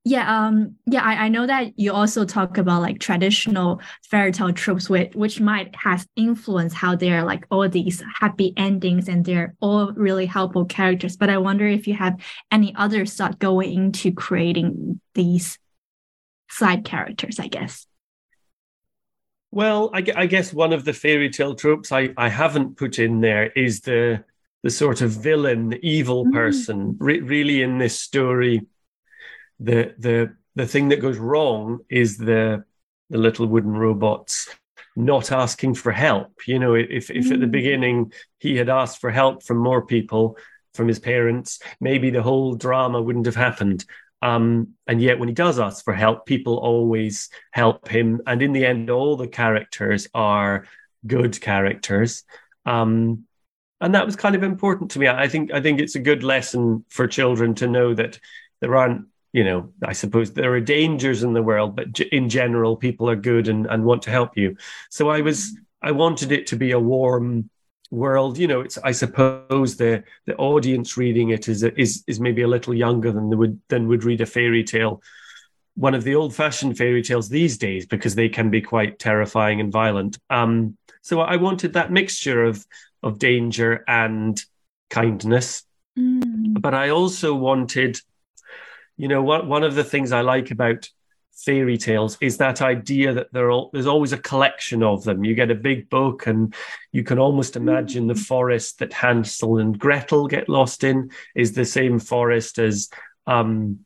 Yeah, 0.08 0.46
um, 0.46 0.76
yeah, 0.86 1.02
I, 1.02 1.24
I 1.24 1.28
know 1.28 1.48
that 1.48 1.76
you 1.76 1.92
also 1.92 2.24
talk 2.24 2.58
about 2.58 2.80
like 2.80 3.00
traditional 3.00 3.80
fairy 4.08 4.30
tale 4.30 4.52
tropes, 4.52 4.88
which 4.88 5.12
which 5.16 5.40
might 5.40 5.74
have 5.74 6.06
influenced 6.14 6.76
how 6.76 6.94
they're 6.94 7.24
like 7.24 7.44
all 7.50 7.68
these 7.68 8.04
happy 8.20 8.52
endings 8.56 9.08
and 9.08 9.24
they're 9.24 9.56
all 9.58 9.92
really 9.94 10.26
helpful 10.26 10.64
characters. 10.64 11.16
But 11.16 11.28
I 11.28 11.38
wonder 11.38 11.66
if 11.66 11.88
you 11.88 11.94
have 11.94 12.20
any 12.52 12.72
other 12.76 13.04
thought 13.04 13.40
going 13.40 13.72
into 13.72 14.12
creating 14.12 15.00
these 15.14 15.58
side 16.48 16.84
characters, 16.84 17.40
I 17.40 17.48
guess. 17.48 17.84
Well, 19.50 19.90
I, 19.92 20.04
I, 20.14 20.26
guess 20.26 20.54
one 20.54 20.72
of 20.72 20.84
the 20.84 20.92
fairy 20.92 21.30
tale 21.30 21.56
tropes 21.56 21.90
I, 21.90 22.10
I 22.16 22.28
haven't 22.28 22.76
put 22.76 23.00
in 23.00 23.22
there 23.22 23.50
is 23.56 23.80
the 23.80 24.22
the 24.62 24.70
sort 24.70 25.00
of 25.00 25.10
villain, 25.10 25.76
evil 25.82 26.26
mm. 26.26 26.32
person. 26.32 26.92
Mm. 26.92 26.96
Re- 27.00 27.20
really, 27.22 27.62
in 27.62 27.78
this 27.78 28.00
story, 28.00 28.60
the 29.60 29.94
the 29.98 30.36
the 30.54 30.66
thing 30.66 30.88
that 30.88 31.00
goes 31.00 31.18
wrong 31.18 31.80
is 31.88 32.16
the 32.16 32.64
the 33.10 33.18
little 33.18 33.46
wooden 33.46 33.72
robots 33.72 34.48
not 34.96 35.30
asking 35.30 35.74
for 35.74 35.92
help. 35.92 36.32
You 36.46 36.58
know, 36.58 36.74
if 36.74 37.10
if 37.10 37.30
at 37.30 37.40
the 37.40 37.46
mm. 37.46 37.50
beginning 37.50 38.12
he 38.38 38.56
had 38.56 38.68
asked 38.68 39.00
for 39.00 39.10
help 39.10 39.42
from 39.42 39.58
more 39.58 39.84
people, 39.84 40.36
from 40.74 40.88
his 40.88 40.98
parents, 40.98 41.60
maybe 41.80 42.10
the 42.10 42.22
whole 42.22 42.54
drama 42.54 43.00
wouldn't 43.00 43.26
have 43.26 43.36
happened. 43.36 43.84
Um, 44.22 44.74
and 44.86 45.00
yet, 45.00 45.18
when 45.18 45.28
he 45.28 45.34
does 45.34 45.58
ask 45.58 45.84
for 45.84 45.92
help, 45.92 46.26
people 46.26 46.56
always 46.56 47.28
help 47.50 47.88
him. 47.88 48.22
And 48.26 48.42
in 48.42 48.52
the 48.52 48.64
end, 48.64 48.90
all 48.90 49.16
the 49.16 49.28
characters 49.28 50.08
are 50.14 50.66
good 51.06 51.40
characters. 51.40 52.24
Um, 52.64 53.24
and 53.80 53.94
that 53.94 54.06
was 54.06 54.16
kind 54.16 54.34
of 54.34 54.42
important 54.42 54.92
to 54.92 54.98
me. 54.98 55.08
I 55.08 55.28
think 55.28 55.52
I 55.52 55.60
think 55.60 55.80
it's 55.80 55.96
a 55.96 56.00
good 56.00 56.22
lesson 56.22 56.84
for 56.88 57.06
children 57.06 57.54
to 57.56 57.66
know 57.66 57.94
that 57.94 58.18
there 58.60 58.74
aren't, 58.74 59.06
you 59.36 59.44
know, 59.44 59.70
I 59.84 59.92
suppose 59.92 60.32
there 60.32 60.54
are 60.54 60.60
dangers 60.60 61.22
in 61.22 61.34
the 61.34 61.42
world, 61.42 61.76
but 61.76 62.00
in 62.00 62.30
general, 62.30 62.74
people 62.74 63.10
are 63.10 63.16
good 63.16 63.48
and, 63.48 63.66
and 63.66 63.84
want 63.84 64.00
to 64.04 64.10
help 64.10 64.34
you. 64.34 64.56
So 64.88 65.10
I 65.10 65.20
was 65.20 65.54
I 65.82 65.92
wanted 65.92 66.32
it 66.32 66.46
to 66.48 66.56
be 66.56 66.70
a 66.70 66.80
warm 66.80 67.50
world 67.92 68.36
you 68.36 68.48
know 68.48 68.60
it's 68.62 68.78
i 68.82 68.90
suppose 68.90 69.76
the 69.76 70.02
the 70.24 70.34
audience 70.38 70.96
reading 70.96 71.28
it 71.30 71.48
is 71.48 71.62
is 71.62 72.02
is 72.08 72.18
maybe 72.18 72.42
a 72.42 72.48
little 72.48 72.74
younger 72.74 73.12
than 73.12 73.30
they 73.30 73.36
would 73.36 73.60
than 73.68 73.86
would 73.86 74.02
read 74.02 74.20
a 74.20 74.26
fairy 74.26 74.64
tale 74.64 75.00
one 75.76 75.94
of 75.94 76.02
the 76.02 76.16
old 76.16 76.34
fashioned 76.34 76.76
fairy 76.76 77.00
tales 77.00 77.28
these 77.28 77.56
days 77.56 77.86
because 77.86 78.16
they 78.16 78.28
can 78.28 78.50
be 78.50 78.60
quite 78.60 78.98
terrifying 78.98 79.60
and 79.60 79.70
violent 79.70 80.18
um 80.30 80.76
so 81.00 81.20
i 81.20 81.36
wanted 81.36 81.74
that 81.74 81.92
mixture 81.92 82.42
of 82.42 82.66
of 83.04 83.20
danger 83.20 83.84
and 83.86 84.44
kindness 84.90 85.62
mm. 85.96 86.60
but 86.60 86.74
i 86.74 86.88
also 86.88 87.36
wanted 87.36 88.00
you 88.96 89.08
know 89.08 89.22
what 89.22 89.46
one 89.46 89.62
of 89.62 89.74
the 89.74 89.84
things 89.84 90.12
i 90.12 90.20
like 90.20 90.50
about 90.50 90.88
fairy 91.36 91.76
tales 91.76 92.16
is 92.20 92.38
that 92.38 92.62
idea 92.62 93.12
that 93.12 93.28
all, 93.34 93.70
there's 93.72 93.86
always 93.86 94.12
a 94.12 94.18
collection 94.18 94.82
of 94.82 95.04
them. 95.04 95.22
You 95.22 95.34
get 95.34 95.50
a 95.50 95.54
big 95.54 95.90
book, 95.90 96.26
and 96.26 96.54
you 96.92 97.04
can 97.04 97.18
almost 97.18 97.56
imagine 97.56 98.06
the 98.06 98.14
mm. 98.14 98.26
forest 98.26 98.78
that 98.78 98.92
Hansel 98.92 99.58
and 99.58 99.78
Gretel 99.78 100.26
get 100.26 100.48
lost 100.48 100.82
in 100.82 101.10
is 101.34 101.52
the 101.52 101.64
same 101.64 101.98
forest 101.98 102.58
as 102.58 102.88
um, 103.26 103.80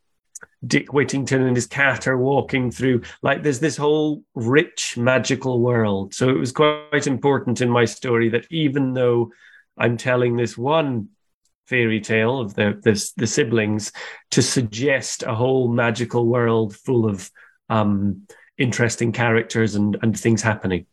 Dick 0.64 0.92
Whittington 0.92 1.42
and 1.42 1.56
his 1.56 1.66
cat 1.66 2.06
are 2.06 2.18
walking 2.18 2.70
through. 2.70 3.02
Like 3.22 3.42
there's 3.42 3.60
this 3.60 3.76
whole 3.76 4.22
rich, 4.34 4.96
magical 4.96 5.60
world. 5.60 6.14
So 6.14 6.28
it 6.28 6.38
was 6.38 6.52
quite 6.52 7.06
important 7.06 7.60
in 7.60 7.68
my 7.68 7.84
story 7.84 8.28
that 8.30 8.46
even 8.50 8.94
though 8.94 9.32
I'm 9.76 9.96
telling 9.96 10.36
this 10.36 10.56
one 10.56 11.08
fairy 11.70 12.00
tale 12.00 12.40
of 12.40 12.54
the, 12.54 12.78
the, 12.82 13.12
the 13.16 13.26
siblings 13.26 13.92
to 14.32 14.42
suggest 14.42 15.22
a 15.22 15.34
whole 15.34 15.68
magical 15.68 16.26
world 16.26 16.76
full 16.76 17.08
of 17.08 17.30
um, 17.68 18.26
interesting 18.58 19.12
characters 19.12 19.76
and, 19.76 19.96
and 20.02 20.18
things 20.18 20.42
happening. 20.42 20.84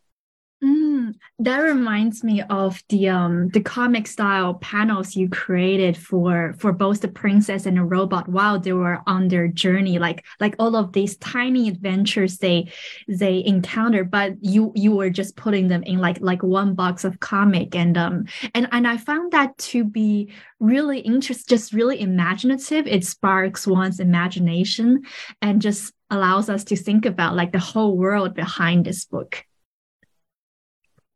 That 1.40 1.60
reminds 1.60 2.24
me 2.24 2.42
of 2.50 2.82
the 2.90 3.10
um 3.10 3.50
the 3.50 3.62
comic 3.62 4.08
style 4.08 4.56
panels 4.56 5.16
you 5.16 5.30
created 5.30 5.96
for 5.96 6.56
for 6.58 6.74
both 6.74 7.02
the 7.02 7.10
princess 7.10 7.68
and 7.68 7.78
the 7.78 7.84
robot 7.84 8.28
while 8.28 8.60
they 8.60 8.74
were 8.74 9.04
on 9.06 9.28
their 9.28 9.48
journey. 9.48 10.00
Like 10.00 10.26
like 10.40 10.56
all 10.58 10.76
of 10.76 10.94
these 10.94 11.16
tiny 11.18 11.70
adventures 11.70 12.40
they 12.40 12.72
they 13.08 13.46
encountered 13.46 14.10
but 14.10 14.34
you 14.42 14.72
you 14.74 14.96
were 14.96 15.12
just 15.12 15.36
putting 15.36 15.68
them 15.68 15.84
in 15.84 16.00
like 16.00 16.18
like 16.22 16.42
one 16.42 16.74
box 16.74 17.04
of 17.04 17.20
comic. 17.20 17.76
And 17.76 17.96
um 18.00 18.26
and 18.56 18.68
and 18.72 18.88
I 18.88 18.98
found 18.98 19.32
that 19.34 19.56
to 19.70 19.84
be 19.84 20.34
really 20.60 21.02
interest 21.02 21.48
just 21.48 21.72
really 21.72 22.02
imaginative. 22.02 22.88
It 22.88 23.06
sparks 23.06 23.68
one's 23.68 24.00
imagination 24.00 25.04
and 25.44 25.62
just 25.62 25.94
allows 26.10 26.50
us 26.50 26.64
to 26.64 26.76
think 26.76 27.06
about 27.06 27.36
like 27.36 27.52
the 27.52 27.60
whole 27.60 27.96
world 27.96 28.34
behind 28.34 28.86
this 28.86 29.06
book 29.06 29.44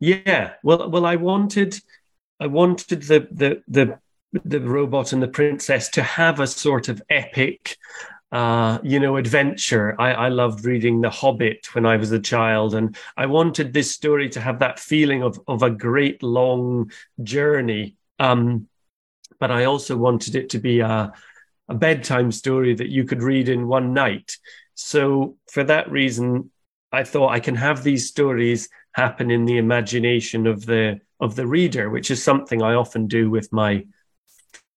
yeah, 0.01 0.53
well, 0.63 0.89
well, 0.89 1.05
I 1.05 1.15
wanted, 1.15 1.79
I 2.39 2.47
wanted 2.47 3.03
the 3.03 3.27
the 3.31 3.61
the 3.67 3.99
the 4.43 4.59
robot 4.59 5.13
and 5.13 5.21
the 5.21 5.27
princess 5.27 5.89
to 5.89 6.01
have 6.01 6.39
a 6.39 6.47
sort 6.47 6.89
of 6.89 7.03
epic, 7.09 7.77
uh, 8.31 8.79
you 8.81 8.99
know, 8.99 9.17
adventure. 9.17 9.95
I, 10.01 10.13
I 10.13 10.29
loved 10.29 10.65
reading 10.65 11.01
The 11.01 11.11
Hobbit 11.11 11.75
when 11.75 11.85
I 11.85 11.97
was 11.97 12.11
a 12.11 12.19
child, 12.19 12.73
and 12.73 12.97
I 13.15 13.27
wanted 13.27 13.73
this 13.73 13.91
story 13.91 14.27
to 14.29 14.41
have 14.41 14.57
that 14.59 14.79
feeling 14.79 15.21
of 15.21 15.39
of 15.47 15.61
a 15.61 15.69
great 15.69 16.23
long 16.23 16.91
journey. 17.21 17.95
Um, 18.17 18.67
but 19.39 19.51
I 19.51 19.65
also 19.65 19.95
wanted 19.95 20.35
it 20.35 20.49
to 20.49 20.59
be 20.59 20.79
a 20.79 21.13
a 21.69 21.75
bedtime 21.75 22.31
story 22.31 22.73
that 22.73 22.89
you 22.89 23.03
could 23.05 23.21
read 23.21 23.49
in 23.49 23.67
one 23.67 23.93
night. 23.93 24.37
So 24.73 25.37
for 25.51 25.63
that 25.63 25.91
reason, 25.91 26.49
I 26.91 27.03
thought 27.03 27.29
I 27.29 27.39
can 27.39 27.55
have 27.55 27.83
these 27.83 28.07
stories 28.07 28.69
happen 28.93 29.31
in 29.31 29.45
the 29.45 29.57
imagination 29.57 30.47
of 30.47 30.65
the 30.65 30.99
of 31.19 31.35
the 31.35 31.47
reader, 31.47 31.89
which 31.89 32.11
is 32.11 32.23
something 32.23 32.61
I 32.61 32.73
often 32.73 33.07
do 33.07 33.29
with 33.29 33.53
my 33.53 33.85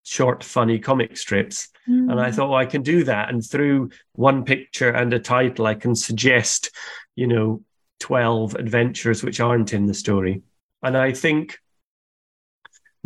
short, 0.04 0.44
funny 0.44 0.78
comic 0.78 1.16
strips. 1.16 1.68
Mm. 1.88 2.10
And 2.12 2.20
I 2.20 2.30
thought, 2.30 2.50
well, 2.50 2.58
I 2.58 2.66
can 2.66 2.82
do 2.82 3.04
that. 3.04 3.30
And 3.30 3.44
through 3.44 3.90
one 4.12 4.44
picture 4.44 4.90
and 4.90 5.12
a 5.12 5.18
title, 5.18 5.66
I 5.66 5.74
can 5.74 5.94
suggest, 5.94 6.70
you 7.16 7.26
know, 7.26 7.62
12 8.00 8.54
adventures 8.56 9.22
which 9.22 9.40
aren't 9.40 9.72
in 9.72 9.86
the 9.86 9.94
story. 9.94 10.42
And 10.82 10.96
I 10.96 11.12
think 11.12 11.58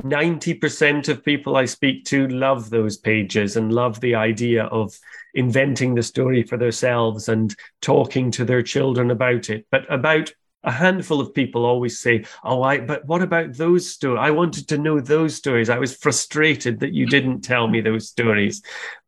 90% 0.02 1.09
of 1.09 1.25
people 1.25 1.57
I 1.57 1.64
speak 1.64 2.05
to 2.07 2.28
love 2.28 2.71
those 2.71 2.97
pages 2.97 3.57
and 3.57 3.73
love 3.73 4.00
the 4.00 4.14
idea 4.14 4.64
of 4.64 4.99
inventing 5.35 5.95
the 5.95 6.02
story 6.02 6.43
for 6.43 6.57
themselves 6.57 7.28
and 7.28 7.55
talking 7.81 8.31
to 8.33 8.45
their 8.45 8.62
children 8.62 9.11
about 9.11 9.50
it. 9.50 9.67
But 9.71 9.93
about 9.93 10.33
a 10.64 10.71
handful 10.71 11.21
of 11.21 11.35
people 11.35 11.64
always 11.64 11.99
say, 11.99 12.25
Oh, 12.45 12.62
I, 12.62 12.78
but 12.78 13.05
what 13.07 13.23
about 13.23 13.55
those 13.55 13.88
stories? 13.88 14.21
I 14.21 14.31
wanted 14.31 14.69
to 14.69 14.78
know 14.78 15.00
those 15.00 15.35
stories. 15.35 15.71
I 15.71 15.78
was 15.78 15.97
frustrated 15.97 16.81
that 16.81 16.93
you 16.93 17.07
didn't 17.07 17.43
tell 17.43 17.69
me 17.69 17.81
those 17.81 18.09
stories. 18.09 18.62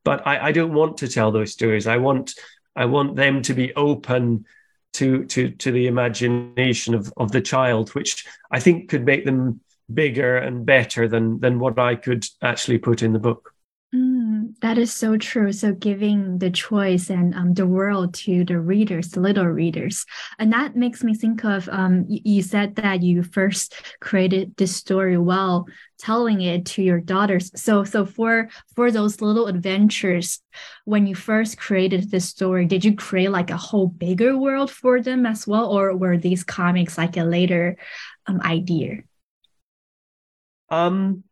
But 0.05 0.27
I, 0.27 0.49
I 0.49 0.53
don't 0.53 0.75
want 0.75 0.99
to 0.99 1.09
tell 1.09 1.31
those 1.31 1.53
stories. 1.53 1.87
I 1.87 1.99
want, 1.99 2.35
I 2.75 2.87
want 2.87 3.17
them 3.17 3.43
to 3.43 3.55
be 3.55 3.75
open 3.75 4.47
to, 4.95 5.25
to, 5.27 5.51
to 5.51 5.71
the 5.71 5.87
imagination 5.87 6.95
of, 6.95 7.13
of 7.17 7.31
the 7.31 7.41
child, 7.41 7.91
which 7.91 8.27
I 8.51 8.59
think 8.59 8.89
could 8.89 9.05
make 9.05 9.25
them 9.25 9.61
bigger 9.95 10.37
and 10.37 10.65
better 10.67 11.09
than 11.09 11.41
than 11.41 11.59
what 11.59 11.79
I 11.79 11.97
could 11.97 12.27
actually 12.43 12.79
put 12.79 13.03
in 13.03 13.13
the 13.13 13.19
book. 13.19 13.55
Mm, 13.93 14.55
that 14.61 14.79
is 14.79 14.93
so 14.93 15.17
true. 15.17 15.51
So 15.51 15.73
giving 15.73 16.39
the 16.39 16.51
choice 16.51 17.11
and 17.11 17.35
um, 17.35 17.55
the 17.55 17.67
world 17.67 18.15
to 18.23 18.45
the 18.45 18.61
readers, 18.61 19.09
the 19.09 19.21
little 19.21 19.47
readers, 19.47 20.07
and 20.39 20.53
that 20.53 20.77
makes 20.77 21.03
me 21.03 21.13
think 21.13 21.45
of 21.45 21.69
um, 21.71 22.05
you, 22.09 22.41
said 22.41 22.77
that 22.77 23.03
you 23.03 23.25
first 23.25 23.75
created 24.01 24.57
this 24.57 24.77
story 24.77 25.19
while 25.19 25.67
telling 25.99 26.41
it 26.41 26.67
to 26.67 26.85
your 26.85 27.01
daughters. 27.01 27.51
So 27.61 27.83
so 27.83 28.07
for 28.07 28.49
for 28.77 28.93
those 28.93 29.21
little 29.21 29.49
adventures, 29.49 30.41
when 30.85 31.09
you 31.09 31.17
first 31.17 31.59
created 31.59 32.13
this 32.13 32.29
story, 32.29 32.67
did 32.67 32.85
you 32.85 32.95
create 32.95 33.33
like 33.33 33.51
a 33.51 33.57
whole 33.57 33.89
bigger 33.89 34.39
world 34.39 34.71
for 34.71 35.03
them 35.03 35.27
as 35.27 35.49
well, 35.49 35.67
or 35.67 35.97
were 35.97 36.17
these 36.17 36.45
comics 36.45 36.97
like 36.97 37.17
a 37.17 37.25
later 37.25 37.77
um, 38.29 38.41
idea? 38.43 39.03
Um, 40.71 41.25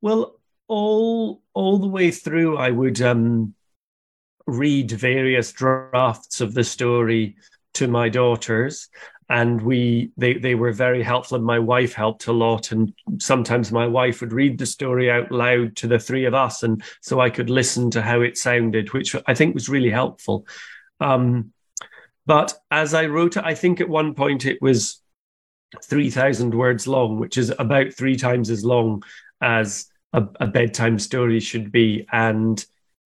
well, 0.00 0.38
all 0.68 1.42
all 1.52 1.78
the 1.78 1.88
way 1.88 2.10
through, 2.10 2.56
I 2.56 2.70
would 2.70 3.00
um, 3.02 3.54
read 4.46 4.90
various 4.90 5.52
drafts 5.52 6.40
of 6.40 6.54
the 6.54 6.64
story 6.64 7.36
to 7.74 7.88
my 7.88 8.08
daughters, 8.08 8.88
and 9.28 9.60
we 9.60 10.12
they 10.16 10.34
they 10.34 10.54
were 10.54 10.72
very 10.72 11.02
helpful. 11.02 11.36
And 11.36 11.44
my 11.44 11.58
wife 11.58 11.92
helped 11.92 12.26
a 12.26 12.32
lot, 12.32 12.72
and 12.72 12.92
sometimes 13.18 13.70
my 13.70 13.86
wife 13.86 14.20
would 14.20 14.32
read 14.32 14.58
the 14.58 14.66
story 14.66 15.10
out 15.10 15.30
loud 15.30 15.76
to 15.76 15.86
the 15.86 15.98
three 15.98 16.24
of 16.24 16.34
us, 16.34 16.62
and 16.62 16.82
so 17.00 17.20
I 17.20 17.30
could 17.30 17.50
listen 17.50 17.90
to 17.92 18.02
how 18.02 18.22
it 18.22 18.38
sounded, 18.38 18.92
which 18.92 19.14
I 19.26 19.34
think 19.34 19.54
was 19.54 19.68
really 19.68 19.90
helpful. 19.90 20.46
Um, 21.00 21.52
but 22.24 22.54
as 22.70 22.94
I 22.94 23.06
wrote 23.06 23.36
it, 23.36 23.44
I 23.44 23.54
think 23.54 23.80
at 23.80 23.88
one 23.88 24.14
point 24.14 24.46
it 24.46 24.62
was 24.62 25.01
3,000 25.82 26.54
words 26.54 26.86
long, 26.86 27.18
which 27.18 27.38
is 27.38 27.52
about 27.58 27.92
three 27.92 28.16
times 28.16 28.50
as 28.50 28.64
long 28.64 29.02
as 29.40 29.86
a, 30.12 30.26
a, 30.40 30.46
bedtime 30.46 30.98
story 30.98 31.40
should 31.40 31.72
be. 31.72 32.06
And 32.12 32.64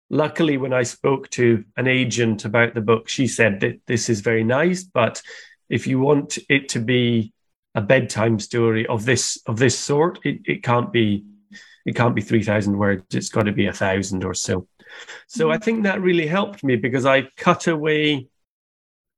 luckily, 0.10 0.57
when 0.57 0.74
I 0.74 0.84
spoke 0.84 1.29
to 1.31 1.63
an 1.77 1.88
agent 1.88 2.45
about 2.45 2.74
the 2.74 2.81
book, 2.81 3.07
she 3.07 3.27
said 3.27 3.60
that 3.60 3.81
this 3.86 4.10
is 4.10 4.22
very 4.22 4.43
nice, 4.43 4.84
but 4.84 5.22
if 5.69 5.88
you 5.88 6.00
want 6.00 6.38
it 6.50 6.69
to 6.69 6.79
be 6.79 7.34
a 7.75 7.81
bedtime 7.81 8.39
story 8.39 8.88
of 8.88 9.05
this 9.05 9.39
of 9.48 9.57
this 9.57 9.77
sort, 9.77 10.19
it, 10.24 10.39
it 10.45 10.63
can't 10.63 10.91
be 10.91 11.25
it 11.86 11.95
can't 11.95 12.15
be 12.15 12.22
3,000 12.22 12.77
words. 12.77 13.03
It's 13.13 13.29
got 13.29 13.43
to 13.43 13.51
be 13.51 13.67
a 13.67 13.74
thousand 13.74 14.24
or 14.24 14.34
so. 14.34 14.67
So 15.27 15.45
mm-hmm. 15.45 15.53
I 15.53 15.57
think 15.60 15.84
that 15.84 16.01
really 16.01 16.25
helped 16.25 16.63
me 16.63 16.77
because 16.77 17.05
I 17.05 17.29
cut 17.38 17.67
away 17.67 18.27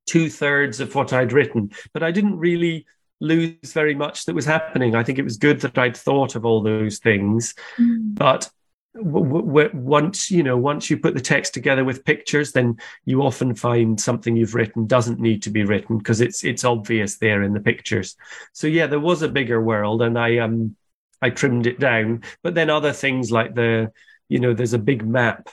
two 0.06 0.28
thirds 0.28 0.80
of 0.80 0.94
what 0.94 1.12
I'd 1.12 1.32
written, 1.32 1.70
but 1.92 2.02
I 2.02 2.10
didn't 2.10 2.38
really 2.38 2.86
lose 3.20 3.72
very 3.72 3.94
much 3.94 4.24
that 4.24 4.34
was 4.34 4.44
happening. 4.44 4.94
I 4.94 5.02
think 5.02 5.18
it 5.18 5.24
was 5.24 5.36
good 5.36 5.60
that 5.60 5.78
I'd 5.78 5.96
thought 5.96 6.36
of 6.36 6.44
all 6.44 6.62
those 6.62 6.98
things, 6.98 7.54
mm. 7.78 8.14
but 8.14 8.48
w- 8.94 9.42
w- 9.42 9.70
once 9.74 10.30
you 10.30 10.42
know, 10.42 10.56
once 10.56 10.90
you 10.90 10.98
put 10.98 11.14
the 11.14 11.20
text 11.20 11.54
together 11.54 11.84
with 11.84 12.04
pictures, 12.04 12.52
then 12.52 12.76
you 13.04 13.22
often 13.22 13.54
find 13.54 14.00
something 14.00 14.36
you've 14.36 14.54
written 14.54 14.86
doesn't 14.86 15.20
need 15.20 15.42
to 15.42 15.50
be 15.50 15.64
written 15.64 15.98
because 15.98 16.20
it's 16.20 16.44
it's 16.44 16.64
obvious 16.64 17.18
there 17.18 17.42
in 17.42 17.52
the 17.52 17.60
pictures. 17.60 18.16
So 18.52 18.66
yeah, 18.66 18.86
there 18.86 19.00
was 19.00 19.22
a 19.22 19.28
bigger 19.28 19.60
world, 19.60 20.02
and 20.02 20.18
I 20.18 20.38
um 20.38 20.76
I 21.20 21.30
trimmed 21.30 21.66
it 21.66 21.80
down. 21.80 22.22
But 22.42 22.54
then 22.54 22.70
other 22.70 22.92
things 22.92 23.30
like 23.30 23.54
the 23.54 23.92
you 24.28 24.38
know, 24.38 24.54
there's 24.54 24.74
a 24.74 24.78
big 24.78 25.06
map. 25.06 25.48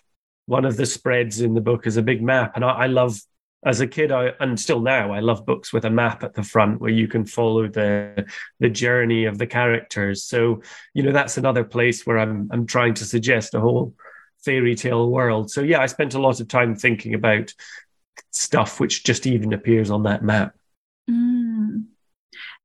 One 0.48 0.66
of 0.66 0.78
the 0.78 0.86
spreads 0.86 1.42
in 1.42 1.54
the 1.54 1.62
book 1.62 1.88
is 1.88 1.98
a 1.98 2.04
big 2.04 2.22
map, 2.22 2.56
and 2.56 2.64
I, 2.64 2.70
I 2.70 2.88
love 2.88 3.20
as 3.66 3.82
a 3.82 3.88
kid, 3.88 4.12
I 4.12 4.32
and 4.40 4.60
still 4.60 4.80
now, 4.80 5.12
I 5.12 5.20
love 5.20 5.46
books 5.46 5.74
with 5.74 5.86
a 5.86 5.90
map 5.90 6.24
at 6.24 6.36
the 6.36 6.44
front 6.44 6.80
where 6.80 6.92
you 6.92 7.08
can 7.08 7.26
follow 7.26 7.68
the 7.68 8.26
the 8.60 8.70
journey 8.70 9.26
of 9.26 9.40
the 9.40 9.48
characters. 9.48 10.24
So, 10.24 10.62
you 10.94 11.02
know, 11.02 11.12
that's 11.12 11.38
another 11.38 11.64
place 11.64 12.06
where 12.06 12.20
I'm 12.20 12.48
I'm 12.52 12.68
trying 12.68 12.94
to 12.96 13.06
suggest 13.06 13.56
a 13.56 13.60
whole 13.60 13.96
fairy 14.44 14.76
tale 14.76 15.10
world. 15.10 15.50
So 15.50 15.62
yeah, 15.62 15.82
I 15.82 15.88
spent 15.88 16.14
a 16.14 16.22
lot 16.22 16.40
of 16.40 16.48
time 16.48 16.76
thinking 16.76 17.16
about 17.16 17.54
stuff 18.32 18.80
which 18.80 19.04
just 19.04 19.26
even 19.26 19.52
appears 19.52 19.90
on 19.90 20.04
that 20.04 20.24
map. 20.24 20.56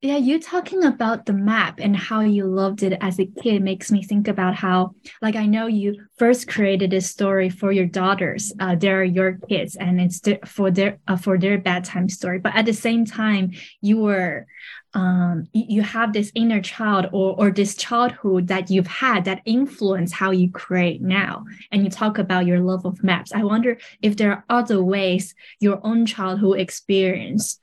Yeah, 0.02 0.16
you 0.16 0.40
talking 0.40 0.84
about 0.84 1.26
the 1.26 1.34
map 1.34 1.78
and 1.78 1.94
how 1.94 2.20
you 2.22 2.46
loved 2.46 2.82
it 2.82 2.96
as 3.02 3.20
a 3.20 3.26
kid 3.26 3.60
makes 3.62 3.92
me 3.92 4.02
think 4.02 4.28
about 4.28 4.54
how, 4.54 4.94
like, 5.20 5.36
I 5.36 5.44
know 5.44 5.66
you 5.66 6.06
first 6.16 6.48
created 6.48 6.90
this 6.90 7.10
story 7.10 7.50
for 7.50 7.70
your 7.70 7.84
daughters. 7.84 8.50
Uh, 8.58 8.76
they're 8.76 9.04
your 9.04 9.36
kids, 9.50 9.76
and 9.76 10.00
it's 10.00 10.22
for 10.46 10.70
their 10.70 10.98
uh, 11.06 11.18
for 11.18 11.36
their 11.36 11.58
bedtime 11.58 12.08
story. 12.08 12.38
But 12.38 12.56
at 12.56 12.64
the 12.64 12.72
same 12.72 13.04
time, 13.04 13.50
you 13.82 13.98
were 13.98 14.46
um, 14.94 15.48
you 15.52 15.82
have 15.82 16.14
this 16.14 16.32
inner 16.34 16.62
child 16.62 17.08
or 17.12 17.34
or 17.38 17.50
this 17.50 17.76
childhood 17.76 18.48
that 18.48 18.70
you've 18.70 18.86
had 18.86 19.26
that 19.26 19.42
influence 19.44 20.12
how 20.12 20.30
you 20.30 20.50
create 20.50 21.02
now. 21.02 21.44
And 21.72 21.84
you 21.84 21.90
talk 21.90 22.16
about 22.16 22.46
your 22.46 22.60
love 22.60 22.86
of 22.86 23.04
maps. 23.04 23.32
I 23.34 23.44
wonder 23.44 23.76
if 24.00 24.16
there 24.16 24.32
are 24.32 24.44
other 24.48 24.82
ways 24.82 25.34
your 25.60 25.78
own 25.84 26.06
childhood 26.06 26.58
experience 26.58 27.58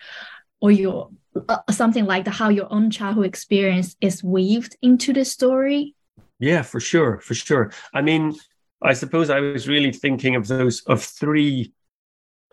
or 0.62 0.72
your 0.72 1.10
uh, 1.48 1.60
something 1.70 2.06
like 2.06 2.26
the 2.26 2.32
how 2.32 2.50
your 2.50 2.72
own 2.72 2.89
childhood 2.89 3.26
experience 3.26 3.96
is 4.02 4.24
weaved 4.24 4.76
into 4.82 5.13
the 5.13 5.26
story? 5.26 5.96
Yeah 6.39 6.62
for 6.62 6.80
sure 6.80 7.20
for 7.20 7.34
sure. 7.34 7.72
I 7.93 8.02
mean 8.02 8.36
i 8.82 8.93
suppose 8.93 9.32
i 9.32 9.39
was 9.39 9.67
really 9.67 9.91
thinking 9.91 10.36
of 10.36 10.48
those 10.48 10.82
of 10.82 11.04
three 11.04 11.74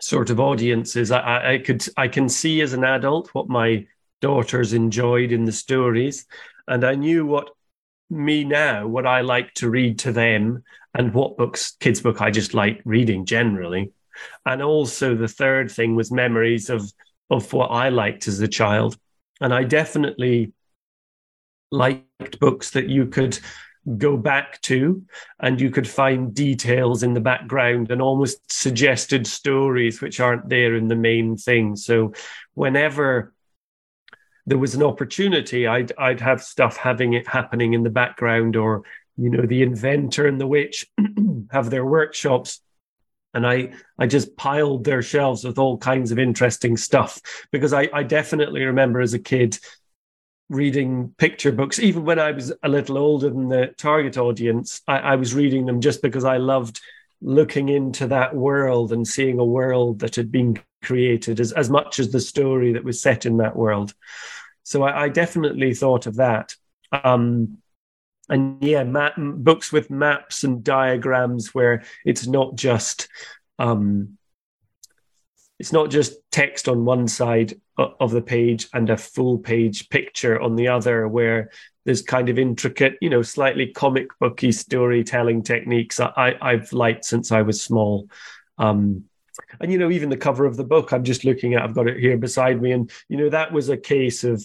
sort 0.00 0.30
of 0.30 0.40
audiences. 0.40 1.10
I, 1.10 1.54
I 1.54 1.58
could 1.58 1.86
i 1.96 2.08
can 2.08 2.28
see 2.28 2.60
as 2.62 2.72
an 2.72 2.84
adult 2.84 3.28
what 3.34 3.48
my 3.48 3.86
daughters 4.20 4.72
enjoyed 4.72 5.32
in 5.32 5.44
the 5.44 5.52
stories 5.52 6.26
and 6.66 6.82
i 6.84 6.94
knew 6.94 7.26
what 7.26 7.50
me 8.08 8.44
now 8.44 8.86
what 8.86 9.06
i 9.06 9.20
like 9.20 9.52
to 9.54 9.68
read 9.68 9.98
to 9.98 10.12
them 10.12 10.62
and 10.94 11.12
what 11.12 11.36
books 11.36 11.76
kids 11.78 12.00
book 12.00 12.20
i 12.22 12.30
just 12.30 12.54
like 12.54 12.80
reading 12.84 13.26
generally. 13.26 13.92
And 14.46 14.62
also 14.62 15.14
the 15.14 15.28
third 15.28 15.70
thing 15.70 15.96
was 15.96 16.12
memories 16.12 16.70
of 16.70 16.92
of 17.30 17.52
what 17.52 17.68
I 17.68 17.88
liked 17.88 18.28
as 18.28 18.40
a 18.40 18.48
child. 18.48 18.96
And 19.40 19.52
I 19.52 19.64
definitely 19.64 20.52
liked 21.70 22.38
books 22.38 22.70
that 22.70 22.88
you 22.88 23.06
could 23.06 23.38
go 23.98 24.16
back 24.16 24.60
to 24.62 25.02
and 25.40 25.60
you 25.60 25.70
could 25.70 25.88
find 25.88 26.34
details 26.34 27.02
in 27.02 27.12
the 27.12 27.20
background 27.20 27.90
and 27.90 28.00
almost 28.00 28.50
suggested 28.50 29.26
stories 29.26 30.00
which 30.00 30.20
aren't 30.20 30.48
there 30.48 30.74
in 30.74 30.88
the 30.88 30.96
main 30.96 31.36
thing. 31.36 31.76
So 31.76 32.12
whenever 32.54 33.34
there 34.46 34.58
was 34.58 34.74
an 34.74 34.82
opportunity, 34.82 35.66
I'd 35.66 35.92
I'd 35.98 36.20
have 36.20 36.42
stuff 36.42 36.76
having 36.76 37.14
it 37.14 37.26
happening 37.26 37.72
in 37.72 37.82
the 37.82 37.90
background, 37.90 38.56
or 38.56 38.82
you 39.16 39.30
know, 39.30 39.46
the 39.46 39.62
inventor 39.62 40.26
and 40.26 40.40
the 40.40 40.46
witch 40.46 40.86
have 41.50 41.70
their 41.70 41.84
workshops 41.84 42.60
and 43.34 43.46
I 43.46 43.72
I 43.98 44.06
just 44.06 44.36
piled 44.36 44.84
their 44.84 45.02
shelves 45.02 45.44
with 45.44 45.58
all 45.58 45.78
kinds 45.78 46.12
of 46.12 46.18
interesting 46.18 46.76
stuff 46.76 47.20
because 47.50 47.72
I, 47.72 47.88
I 47.92 48.02
definitely 48.02 48.64
remember 48.64 49.00
as 49.00 49.14
a 49.14 49.18
kid 49.18 49.58
reading 50.48 51.14
picture 51.18 51.52
books. 51.52 51.78
Even 51.78 52.04
when 52.04 52.18
I 52.18 52.30
was 52.30 52.52
a 52.62 52.68
little 52.68 52.98
older 52.98 53.30
than 53.30 53.48
the 53.48 53.74
target 53.78 54.18
audience 54.18 54.82
I, 54.86 54.98
I 54.98 55.16
was 55.16 55.34
reading 55.34 55.66
them 55.66 55.80
just 55.80 56.02
because 56.02 56.24
I 56.24 56.36
loved 56.36 56.80
looking 57.20 57.70
into 57.70 58.06
that 58.08 58.34
world 58.34 58.92
and 58.92 59.06
seeing 59.06 59.38
a 59.38 59.44
world 59.44 60.00
that 60.00 60.14
had 60.14 60.30
been 60.30 60.58
created 60.82 61.40
as, 61.40 61.52
as 61.52 61.70
much 61.70 61.98
as 61.98 62.12
the 62.12 62.20
story 62.20 62.74
that 62.74 62.84
was 62.84 63.00
set 63.00 63.24
in 63.24 63.38
that 63.38 63.56
world. 63.56 63.94
So 64.62 64.82
I, 64.82 65.04
I 65.04 65.08
definitely 65.08 65.74
thought 65.74 66.06
of 66.06 66.16
that. 66.16 66.54
Um, 66.92 67.58
and 68.28 68.62
yeah, 68.62 68.84
map, 68.84 69.14
books 69.16 69.72
with 69.72 69.90
maps 69.90 70.44
and 70.44 70.64
diagrams 70.64 71.54
where 71.54 71.84
it's 72.04 72.26
not 72.26 72.54
just 72.54 73.08
um, 73.58 74.16
it's 75.58 75.72
not 75.72 75.90
just 75.90 76.14
text 76.32 76.68
on 76.68 76.84
one 76.84 77.06
side 77.06 77.54
of 77.78 78.10
the 78.10 78.22
page 78.22 78.68
and 78.72 78.90
a 78.90 78.96
full 78.96 79.38
page 79.38 79.88
picture 79.88 80.40
on 80.40 80.56
the 80.56 80.68
other, 80.68 81.06
where 81.06 81.50
there's 81.84 82.02
kind 82.02 82.28
of 82.28 82.38
intricate, 82.38 82.96
you 83.00 83.10
know, 83.10 83.22
slightly 83.22 83.68
comic 83.68 84.08
booky 84.18 84.52
storytelling 84.52 85.42
techniques 85.42 86.00
I, 86.00 86.36
I've 86.40 86.72
liked 86.72 87.04
since 87.04 87.30
I 87.30 87.42
was 87.42 87.62
small. 87.62 88.08
Um, 88.58 89.04
and 89.60 89.70
you 89.70 89.78
know, 89.78 89.90
even 89.90 90.08
the 90.08 90.16
cover 90.16 90.44
of 90.44 90.56
the 90.56 90.64
book 90.64 90.92
I'm 90.92 91.04
just 91.04 91.24
looking 91.24 91.54
at, 91.54 91.62
I've 91.62 91.74
got 91.74 91.88
it 91.88 92.00
here 92.00 92.16
beside 92.16 92.60
me, 92.60 92.72
and 92.72 92.90
you 93.08 93.16
know, 93.16 93.30
that 93.30 93.52
was 93.52 93.68
a 93.68 93.76
case 93.76 94.24
of 94.24 94.44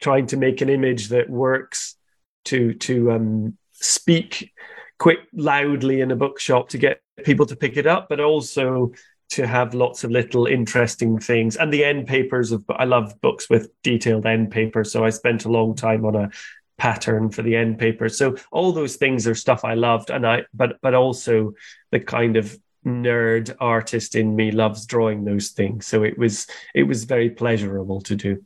trying 0.00 0.26
to 0.26 0.36
make 0.36 0.60
an 0.60 0.68
image 0.68 1.08
that 1.08 1.30
works 1.30 1.96
to 2.44 2.74
to 2.74 3.12
um, 3.12 3.56
speak 3.72 4.52
quick 4.98 5.20
loudly 5.32 6.00
in 6.00 6.10
a 6.10 6.16
bookshop 6.16 6.68
to 6.68 6.78
get 6.78 7.00
people 7.24 7.46
to 7.46 7.56
pick 7.56 7.76
it 7.76 7.86
up, 7.86 8.08
but 8.08 8.20
also 8.20 8.92
to 9.30 9.46
have 9.46 9.74
lots 9.74 10.04
of 10.04 10.10
little 10.10 10.46
interesting 10.46 11.18
things. 11.18 11.56
And 11.56 11.72
the 11.72 11.84
end 11.84 12.06
papers 12.06 12.52
of 12.52 12.64
I 12.68 12.84
love 12.84 13.20
books 13.20 13.48
with 13.48 13.70
detailed 13.82 14.26
end 14.26 14.50
papers, 14.50 14.92
so 14.92 15.04
I 15.04 15.10
spent 15.10 15.44
a 15.44 15.50
long 15.50 15.74
time 15.74 16.04
on 16.04 16.14
a 16.14 16.30
pattern 16.78 17.30
for 17.30 17.42
the 17.42 17.56
end 17.56 17.78
paper. 17.78 18.08
So 18.08 18.36
all 18.50 18.72
those 18.72 18.96
things 18.96 19.26
are 19.26 19.34
stuff 19.34 19.64
I 19.64 19.74
loved, 19.74 20.10
and 20.10 20.26
I 20.26 20.44
but 20.52 20.76
but 20.82 20.94
also 20.94 21.54
the 21.90 22.00
kind 22.00 22.36
of 22.36 22.56
nerd 22.84 23.54
artist 23.60 24.16
in 24.16 24.34
me 24.34 24.50
loves 24.50 24.86
drawing 24.86 25.24
those 25.24 25.50
things. 25.50 25.86
So 25.86 26.02
it 26.02 26.18
was 26.18 26.46
it 26.74 26.82
was 26.82 27.04
very 27.04 27.30
pleasurable 27.30 28.00
to 28.02 28.16
do. 28.16 28.44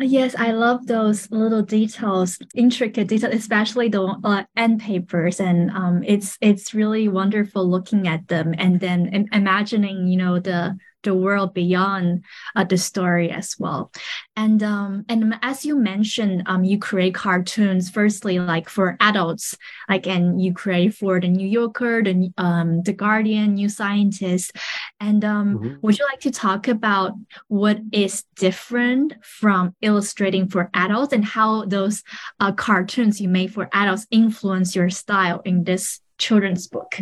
Uh, 0.00 0.04
yes, 0.04 0.34
I 0.34 0.52
love 0.52 0.86
those 0.86 1.30
little 1.30 1.62
details, 1.62 2.38
intricate 2.54 3.08
details, 3.08 3.34
especially 3.34 3.88
the 3.88 4.02
uh, 4.24 4.44
end 4.56 4.80
papers, 4.80 5.40
and 5.40 5.70
um, 5.72 6.02
it's 6.04 6.38
it's 6.40 6.72
really 6.72 7.08
wonderful 7.08 7.68
looking 7.68 8.08
at 8.08 8.26
them 8.28 8.54
and 8.56 8.80
then 8.80 9.28
imagining, 9.32 10.06
you 10.06 10.16
know, 10.16 10.38
the 10.38 10.78
the 11.02 11.14
world 11.14 11.54
beyond 11.54 12.24
uh, 12.56 12.64
the 12.64 12.76
story 12.76 13.30
as 13.30 13.56
well. 13.58 13.92
And 14.36 14.62
um, 14.62 15.04
and 15.08 15.34
as 15.42 15.64
you 15.64 15.76
mentioned, 15.76 16.42
um, 16.46 16.64
you 16.64 16.78
create 16.78 17.14
cartoons 17.14 17.90
firstly 17.90 18.38
like 18.38 18.68
for 18.68 18.96
adults, 19.00 19.56
like 19.88 20.06
and 20.06 20.42
you 20.42 20.52
create 20.52 20.94
for 20.94 21.20
the 21.20 21.28
New 21.28 21.46
Yorker, 21.46 22.02
the 22.02 22.32
um, 22.38 22.82
the 22.82 22.92
Guardian, 22.92 23.54
New 23.54 23.68
Scientist. 23.68 24.52
And 24.98 25.24
um, 25.24 25.58
mm-hmm. 25.58 25.74
would 25.82 25.98
you 25.98 26.06
like 26.10 26.20
to 26.20 26.30
talk 26.30 26.68
about 26.68 27.12
what 27.48 27.80
is 27.92 28.24
different 28.36 29.14
from 29.24 29.74
illustrating 29.80 30.48
for 30.48 30.70
adults 30.74 31.12
and 31.12 31.24
how 31.24 31.64
those 31.64 32.02
uh, 32.38 32.52
cartoons 32.52 33.20
you 33.20 33.28
made 33.28 33.52
for 33.52 33.68
adults 33.72 34.06
influence 34.10 34.76
your 34.76 34.90
style 34.90 35.40
in 35.44 35.64
this 35.64 36.00
children's 36.18 36.68
book? 36.68 37.00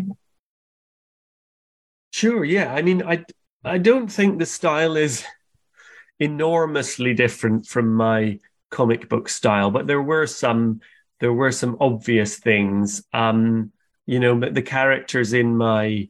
Sure. 2.10 2.44
Yeah. 2.44 2.72
I 2.72 2.82
mean, 2.82 3.02
I 3.02 3.24
I 3.64 3.78
don't 3.78 4.08
think 4.08 4.38
the 4.38 4.46
style 4.46 4.96
is 4.96 5.24
enormously 6.20 7.14
different 7.14 7.66
from 7.66 7.94
my 7.94 8.38
comic 8.70 9.08
book 9.08 9.28
style, 9.28 9.70
but 9.70 9.86
there 9.86 10.02
were 10.02 10.26
some 10.26 10.80
there 11.20 11.32
were 11.32 11.52
some 11.52 11.76
obvious 11.80 12.36
things. 12.38 13.02
Um, 13.12 13.72
you 14.06 14.20
know, 14.20 14.36
but 14.36 14.54
the 14.54 14.62
characters 14.62 15.32
in 15.32 15.56
my 15.56 16.08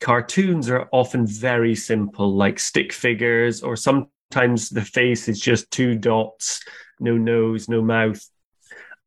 cartoons 0.00 0.70
are 0.70 0.88
often 0.92 1.26
very 1.26 1.74
simple, 1.74 2.34
like 2.34 2.58
stick 2.58 2.92
figures, 2.92 3.62
or 3.62 3.76
sometimes 3.76 4.68
the 4.68 4.82
face 4.82 5.28
is 5.28 5.40
just 5.40 5.70
two 5.70 5.96
dots, 5.96 6.62
no 7.00 7.16
nose, 7.16 7.68
no 7.68 7.82
mouth. 7.82 8.24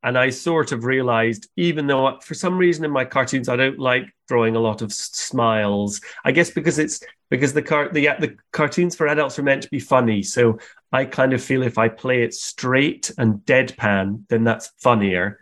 And 0.02 0.16
I 0.16 0.30
sort 0.30 0.70
of 0.70 0.84
realized, 0.84 1.48
even 1.56 1.86
though 1.86 2.18
for 2.22 2.34
some 2.34 2.56
reason 2.56 2.84
in 2.84 2.90
my 2.90 3.04
cartoons 3.04 3.48
I 3.48 3.56
don't 3.56 3.78
like 3.80 4.04
drawing 4.28 4.54
a 4.54 4.60
lot 4.60 4.80
of 4.80 4.92
smiles, 4.92 6.00
I 6.24 6.30
guess 6.30 6.50
because 6.50 6.78
it's 6.78 7.00
because 7.30 7.52
the 7.52 7.62
car 7.62 7.88
the 7.88 8.08
the 8.20 8.36
cartoons 8.52 8.94
for 8.94 9.08
adults 9.08 9.38
are 9.38 9.42
meant 9.42 9.62
to 9.64 9.70
be 9.70 9.80
funny. 9.80 10.22
So 10.22 10.58
I 10.92 11.04
kind 11.04 11.32
of 11.32 11.42
feel 11.42 11.62
if 11.62 11.78
I 11.78 11.88
play 11.88 12.22
it 12.22 12.32
straight 12.34 13.10
and 13.18 13.40
deadpan, 13.40 14.22
then 14.28 14.44
that's 14.44 14.68
funnier. 14.78 15.40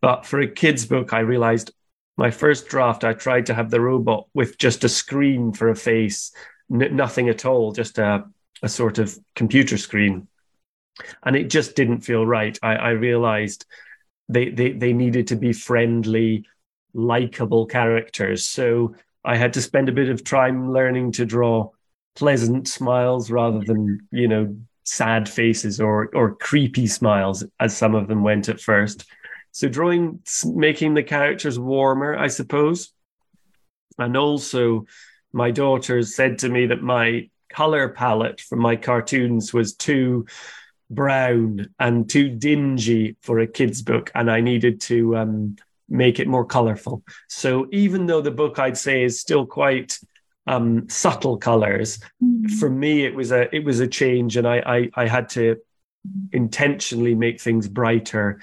But 0.00 0.24
for 0.24 0.40
a 0.40 0.48
kids 0.48 0.86
book, 0.86 1.12
I 1.12 1.20
realized 1.20 1.72
my 2.16 2.30
first 2.30 2.68
draft 2.68 3.04
I 3.04 3.12
tried 3.12 3.46
to 3.46 3.54
have 3.54 3.70
the 3.70 3.80
robot 3.80 4.26
with 4.32 4.58
just 4.58 4.84
a 4.84 4.88
screen 4.88 5.52
for 5.52 5.68
a 5.68 5.76
face, 5.76 6.32
n- 6.72 6.96
nothing 6.96 7.28
at 7.28 7.44
all, 7.44 7.72
just 7.72 7.98
a 7.98 8.24
a 8.62 8.68
sort 8.68 8.98
of 8.98 9.16
computer 9.36 9.76
screen, 9.76 10.28
and 11.24 11.36
it 11.36 11.50
just 11.50 11.76
didn't 11.76 12.00
feel 12.00 12.26
right. 12.26 12.58
I, 12.62 12.74
I 12.74 12.90
realized 12.90 13.66
they, 14.28 14.50
they 14.50 14.72
they 14.72 14.92
needed 14.92 15.28
to 15.28 15.36
be 15.36 15.52
friendly, 15.52 16.46
likable 16.94 17.66
characters. 17.66 18.46
So 18.46 18.94
I 19.24 19.36
had 19.36 19.52
to 19.54 19.62
spend 19.62 19.88
a 19.88 19.92
bit 19.92 20.08
of 20.08 20.24
time 20.24 20.72
learning 20.72 21.12
to 21.12 21.26
draw 21.26 21.70
pleasant 22.14 22.68
smiles 22.68 23.30
rather 23.30 23.60
than 23.60 24.00
you 24.10 24.28
know 24.28 24.56
sad 24.84 25.28
faces 25.28 25.80
or 25.80 26.10
or 26.14 26.34
creepy 26.34 26.86
smiles 26.86 27.44
as 27.60 27.76
some 27.76 27.94
of 27.94 28.08
them 28.08 28.22
went 28.22 28.48
at 28.48 28.60
first. 28.60 29.06
So 29.52 29.68
drawing, 29.68 30.20
making 30.44 30.94
the 30.94 31.02
characters 31.02 31.58
warmer, 31.58 32.16
I 32.16 32.28
suppose, 32.28 32.92
and 33.98 34.16
also 34.16 34.86
my 35.32 35.50
daughters 35.50 36.14
said 36.14 36.38
to 36.40 36.48
me 36.48 36.66
that 36.66 36.82
my 36.82 37.28
color 37.48 37.88
palette 37.88 38.40
from 38.40 38.60
my 38.60 38.76
cartoons 38.76 39.52
was 39.52 39.74
too 39.74 40.26
brown 40.90 41.68
and 41.78 42.08
too 42.08 42.28
dingy 42.28 43.16
for 43.20 43.40
a 43.40 43.46
kid's 43.46 43.82
book, 43.82 44.10
and 44.14 44.30
I 44.30 44.40
needed 44.40 44.80
to 44.82 45.16
um, 45.16 45.56
make 45.88 46.18
it 46.18 46.28
more 46.28 46.44
colorful. 46.44 47.02
So 47.28 47.66
even 47.72 48.06
though 48.06 48.20
the 48.20 48.30
book 48.30 48.58
I'd 48.58 48.78
say 48.78 49.02
is 49.02 49.20
still 49.20 49.46
quite 49.46 49.98
um, 50.46 50.88
subtle 50.88 51.36
colors, 51.36 51.98
mm. 52.22 52.50
for 52.58 52.70
me 52.70 53.04
it 53.04 53.14
was 53.14 53.32
a 53.32 53.54
it 53.54 53.64
was 53.64 53.80
a 53.80 53.86
change, 53.86 54.36
and 54.36 54.46
I, 54.46 54.62
I 54.64 55.02
I 55.02 55.06
had 55.06 55.28
to 55.30 55.56
intentionally 56.32 57.14
make 57.14 57.40
things 57.40 57.68
brighter 57.68 58.40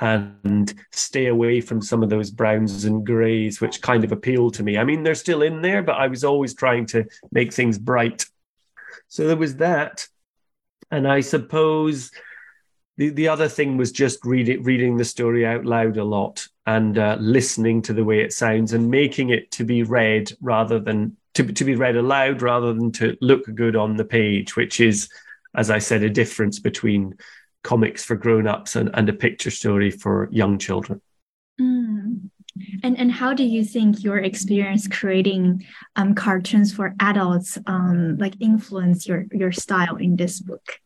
and 0.00 0.74
stay 0.92 1.26
away 1.26 1.60
from 1.60 1.82
some 1.82 2.02
of 2.04 2.10
those 2.10 2.30
browns 2.30 2.84
and 2.84 3.04
grays, 3.04 3.60
which 3.60 3.82
kind 3.82 4.04
of 4.04 4.12
appeal 4.12 4.50
to 4.52 4.62
me. 4.62 4.78
I 4.78 4.84
mean, 4.84 5.02
they're 5.02 5.16
still 5.16 5.42
in 5.42 5.60
there, 5.60 5.82
but 5.82 5.96
I 5.96 6.06
was 6.06 6.22
always 6.22 6.54
trying 6.54 6.86
to 6.86 7.04
make 7.32 7.52
things 7.52 7.78
bright. 7.78 8.24
So 9.08 9.26
there 9.26 9.36
was 9.36 9.56
that. 9.56 10.06
And 10.90 11.06
I 11.06 11.20
suppose 11.20 12.10
the, 12.96 13.10
the 13.10 13.28
other 13.28 13.48
thing 13.48 13.76
was 13.76 13.92
just 13.92 14.24
reading 14.24 14.62
reading 14.62 14.96
the 14.96 15.04
story 15.04 15.46
out 15.46 15.64
loud 15.64 15.96
a 15.96 16.04
lot 16.04 16.46
and 16.66 16.98
uh, 16.98 17.16
listening 17.20 17.80
to 17.82 17.92
the 17.92 18.04
way 18.04 18.20
it 18.20 18.32
sounds 18.32 18.72
and 18.72 18.90
making 18.90 19.30
it 19.30 19.50
to 19.52 19.64
be 19.64 19.82
read 19.82 20.32
rather 20.40 20.78
than 20.78 21.16
to, 21.34 21.44
to 21.44 21.64
be 21.64 21.76
read 21.76 21.96
aloud 21.96 22.42
rather 22.42 22.74
than 22.74 22.90
to 22.92 23.16
look 23.20 23.44
good 23.54 23.76
on 23.76 23.96
the 23.96 24.04
page, 24.04 24.56
which 24.56 24.80
is, 24.80 25.08
as 25.54 25.70
I 25.70 25.78
said, 25.78 26.02
a 26.02 26.10
difference 26.10 26.58
between 26.58 27.16
comics 27.62 28.04
for 28.04 28.16
grown-ups 28.16 28.76
and, 28.76 28.90
and 28.94 29.08
a 29.08 29.12
picture 29.12 29.50
story 29.50 29.90
for 29.90 30.28
young 30.32 30.58
children. 30.58 31.00
And 32.82 32.98
and 32.98 33.10
how 33.10 33.34
do 33.34 33.44
you 33.44 33.64
think 33.64 34.02
your 34.02 34.18
experience 34.18 34.86
creating 34.86 35.64
um, 35.96 36.14
cartoons 36.14 36.72
for 36.72 36.94
adults 37.00 37.58
um, 37.66 38.16
like 38.18 38.34
influence 38.40 39.06
your 39.06 39.26
your 39.32 39.52
style 39.52 39.96
in 39.96 40.16
this 40.16 40.40
book? 40.40 40.78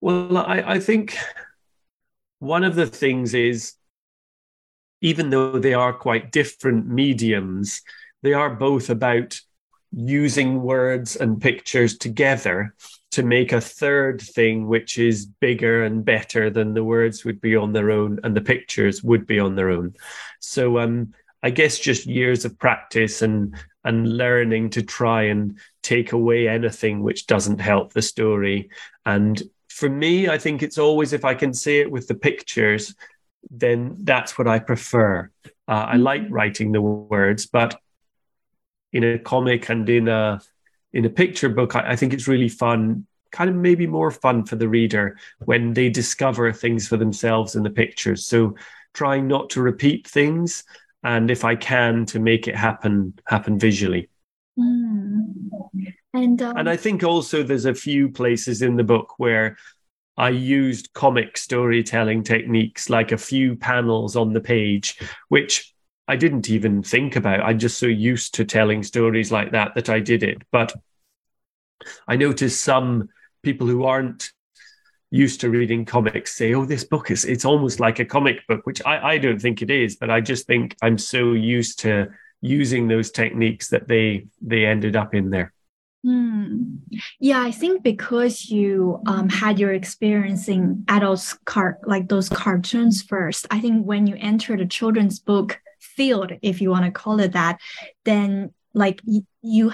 Well, 0.00 0.36
I, 0.36 0.74
I 0.74 0.80
think 0.80 1.16
one 2.38 2.64
of 2.64 2.74
the 2.74 2.86
things 2.86 3.32
is 3.32 3.74
even 5.00 5.30
though 5.30 5.58
they 5.58 5.74
are 5.74 5.92
quite 5.92 6.32
different 6.32 6.86
mediums, 6.86 7.82
they 8.22 8.32
are 8.32 8.50
both 8.54 8.90
about 8.90 9.38
using 9.92 10.62
words 10.62 11.16
and 11.16 11.40
pictures 11.40 11.96
together 11.96 12.74
to 13.14 13.22
make 13.22 13.52
a 13.52 13.60
third 13.60 14.20
thing 14.20 14.66
which 14.66 14.98
is 14.98 15.24
bigger 15.24 15.84
and 15.84 16.04
better 16.04 16.50
than 16.50 16.74
the 16.74 16.82
words 16.82 17.24
would 17.24 17.40
be 17.40 17.54
on 17.54 17.72
their 17.72 17.92
own 17.92 18.18
and 18.24 18.36
the 18.36 18.40
pictures 18.40 19.04
would 19.04 19.24
be 19.24 19.38
on 19.38 19.54
their 19.54 19.70
own. 19.70 19.94
So 20.40 20.78
um 20.80 21.14
i 21.42 21.50
guess 21.50 21.78
just 21.78 22.06
years 22.06 22.44
of 22.44 22.58
practice 22.58 23.22
and 23.22 23.54
and 23.84 24.16
learning 24.16 24.70
to 24.70 24.82
try 24.82 25.22
and 25.24 25.58
take 25.82 26.10
away 26.10 26.48
anything 26.48 27.02
which 27.02 27.26
doesn't 27.26 27.60
help 27.60 27.92
the 27.92 28.02
story. 28.02 28.68
And 29.06 29.40
for 29.68 29.88
me 29.88 30.28
i 30.28 30.38
think 30.38 30.62
it's 30.62 30.78
always 30.78 31.12
if 31.12 31.24
i 31.24 31.34
can 31.34 31.54
see 31.54 31.78
it 31.78 31.90
with 31.90 32.08
the 32.08 32.14
pictures 32.28 32.94
then 33.50 33.96
that's 34.00 34.36
what 34.36 34.48
i 34.48 34.58
prefer. 34.58 35.30
Uh, 35.68 35.86
i 35.94 35.96
like 35.96 36.24
writing 36.30 36.72
the 36.72 36.82
words 36.82 37.46
but 37.46 37.80
in 38.92 39.04
a 39.04 39.18
comic 39.18 39.68
and 39.68 39.88
in 39.88 40.08
a 40.08 40.40
in 40.94 41.04
a 41.04 41.10
picture 41.10 41.50
book, 41.50 41.76
I, 41.76 41.90
I 41.92 41.96
think 41.96 42.14
it's 42.14 42.28
really 42.28 42.48
fun 42.48 43.06
kind 43.34 43.50
of 43.50 43.56
maybe 43.56 43.86
more 43.86 44.12
fun 44.12 44.44
for 44.44 44.54
the 44.54 44.68
reader 44.68 45.18
when 45.44 45.74
they 45.74 45.88
discover 45.90 46.52
things 46.52 46.86
for 46.86 46.96
themselves 46.96 47.56
in 47.56 47.64
the 47.64 47.70
pictures. 47.70 48.24
So 48.24 48.54
trying 48.94 49.26
not 49.26 49.50
to 49.50 49.60
repeat 49.60 50.06
things 50.06 50.62
and 51.02 51.30
if 51.32 51.44
I 51.44 51.56
can 51.56 52.06
to 52.06 52.20
make 52.20 52.46
it 52.46 52.54
happen 52.54 53.12
happen 53.26 53.58
visually. 53.58 54.08
Mm. 54.56 55.50
And 56.14 56.40
um... 56.42 56.56
and 56.56 56.70
I 56.70 56.76
think 56.76 57.02
also 57.02 57.42
there's 57.42 57.64
a 57.64 57.74
few 57.74 58.08
places 58.08 58.62
in 58.62 58.76
the 58.76 58.84
book 58.84 59.14
where 59.18 59.56
I 60.16 60.28
used 60.28 60.92
comic 60.92 61.36
storytelling 61.36 62.22
techniques 62.22 62.88
like 62.88 63.10
a 63.10 63.18
few 63.18 63.56
panels 63.56 64.14
on 64.14 64.32
the 64.32 64.40
page, 64.40 65.00
which 65.28 65.73
I 66.06 66.16
didn't 66.16 66.50
even 66.50 66.82
think 66.82 67.16
about. 67.16 67.40
I'm 67.40 67.58
just 67.58 67.78
so 67.78 67.86
used 67.86 68.34
to 68.34 68.44
telling 68.44 68.82
stories 68.82 69.32
like 69.32 69.52
that 69.52 69.74
that 69.74 69.88
I 69.88 70.00
did 70.00 70.22
it. 70.22 70.42
But 70.50 70.74
I 72.06 72.16
noticed 72.16 72.62
some 72.62 73.08
people 73.42 73.66
who 73.66 73.84
aren't 73.84 74.30
used 75.10 75.40
to 75.40 75.50
reading 75.50 75.84
comics 75.84 76.36
say, 76.36 76.54
"Oh, 76.54 76.64
this 76.64 76.84
book 76.84 77.10
is 77.10 77.24
it's 77.24 77.44
almost 77.44 77.80
like 77.80 78.00
a 78.00 78.04
comic 78.04 78.46
book," 78.46 78.66
which 78.66 78.82
I, 78.84 79.14
I 79.14 79.18
don't 79.18 79.40
think 79.40 79.62
it 79.62 79.70
is. 79.70 79.96
But 79.96 80.10
I 80.10 80.20
just 80.20 80.46
think 80.46 80.76
I'm 80.82 80.98
so 80.98 81.32
used 81.32 81.78
to 81.80 82.08
using 82.40 82.88
those 82.88 83.10
techniques 83.10 83.68
that 83.70 83.88
they 83.88 84.26
they 84.42 84.66
ended 84.66 84.96
up 84.96 85.14
in 85.14 85.30
there. 85.30 85.52
Mm. 86.04 86.80
Yeah, 87.18 87.40
I 87.40 87.50
think 87.50 87.82
because 87.82 88.50
you 88.50 89.00
um, 89.06 89.30
had 89.30 89.58
your 89.58 89.72
experience 89.72 90.48
in 90.48 90.84
adults 90.88 91.32
car 91.46 91.78
like 91.84 92.08
those 92.08 92.28
cartoons 92.28 93.00
first, 93.00 93.46
I 93.50 93.60
think 93.60 93.86
when 93.86 94.06
you 94.06 94.16
enter 94.18 94.56
the 94.56 94.66
children's 94.66 95.18
book 95.18 95.60
field, 95.96 96.32
if 96.42 96.60
you 96.60 96.70
want 96.70 96.84
to 96.84 96.90
call 96.90 97.20
it 97.20 97.32
that, 97.32 97.58
then 98.04 98.52
like 98.74 99.00
you 99.42 99.72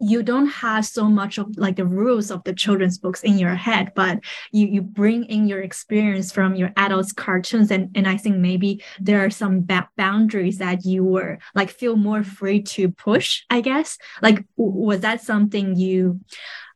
you 0.00 0.22
don't 0.22 0.48
have 0.48 0.84
so 0.84 1.04
much 1.04 1.38
of 1.38 1.56
like 1.56 1.76
the 1.76 1.86
rules 1.86 2.30
of 2.30 2.42
the 2.44 2.52
children's 2.52 2.98
books 2.98 3.22
in 3.22 3.38
your 3.38 3.54
head 3.54 3.92
but 3.94 4.18
you 4.52 4.66
you 4.66 4.82
bring 4.82 5.24
in 5.24 5.46
your 5.46 5.60
experience 5.60 6.32
from 6.32 6.54
your 6.54 6.72
adults 6.76 7.12
cartoons 7.12 7.70
and 7.70 7.90
and 7.94 8.06
i 8.08 8.16
think 8.16 8.36
maybe 8.36 8.82
there 9.00 9.24
are 9.24 9.30
some 9.30 9.64
ba- 9.64 9.88
boundaries 9.96 10.58
that 10.58 10.84
you 10.84 11.04
were 11.04 11.38
like 11.54 11.70
feel 11.70 11.96
more 11.96 12.24
free 12.24 12.60
to 12.60 12.90
push 12.90 13.42
i 13.50 13.60
guess. 13.60 13.98
Like 14.20 14.44
was 14.56 15.00
that 15.00 15.22
something 15.22 15.76
you 15.76 16.20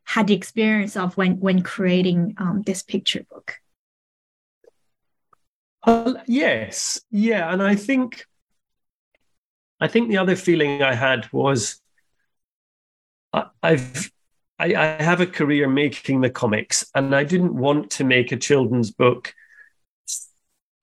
had 0.04 0.28
the 0.28 0.35
experience 0.35 0.96
of 0.96 1.16
when 1.16 1.38
when 1.40 1.62
creating 1.62 2.35
um, 2.38 2.62
this 2.64 2.83
picture 2.83 3.26
book? 3.31 3.57
Uh, 5.83 6.14
yes. 6.26 7.00
Yeah 7.11 7.52
and 7.52 7.62
i 7.62 7.74
think 7.74 8.24
i 9.80 9.88
think 9.88 10.08
the 10.08 10.18
other 10.18 10.36
feeling 10.36 10.82
i 10.82 10.94
had 10.94 11.30
was 11.32 11.80
I've 13.62 14.10
I, 14.58 14.74
I, 14.74 15.02
have 15.02 15.20
a 15.20 15.26
career 15.26 15.68
making 15.68 16.20
the 16.20 16.30
comics, 16.30 16.84
and 16.94 17.14
I 17.14 17.24
didn't 17.24 17.54
want 17.54 17.90
to 17.92 18.04
make 18.04 18.32
a 18.32 18.36
children's 18.36 18.90
book. 18.90 19.34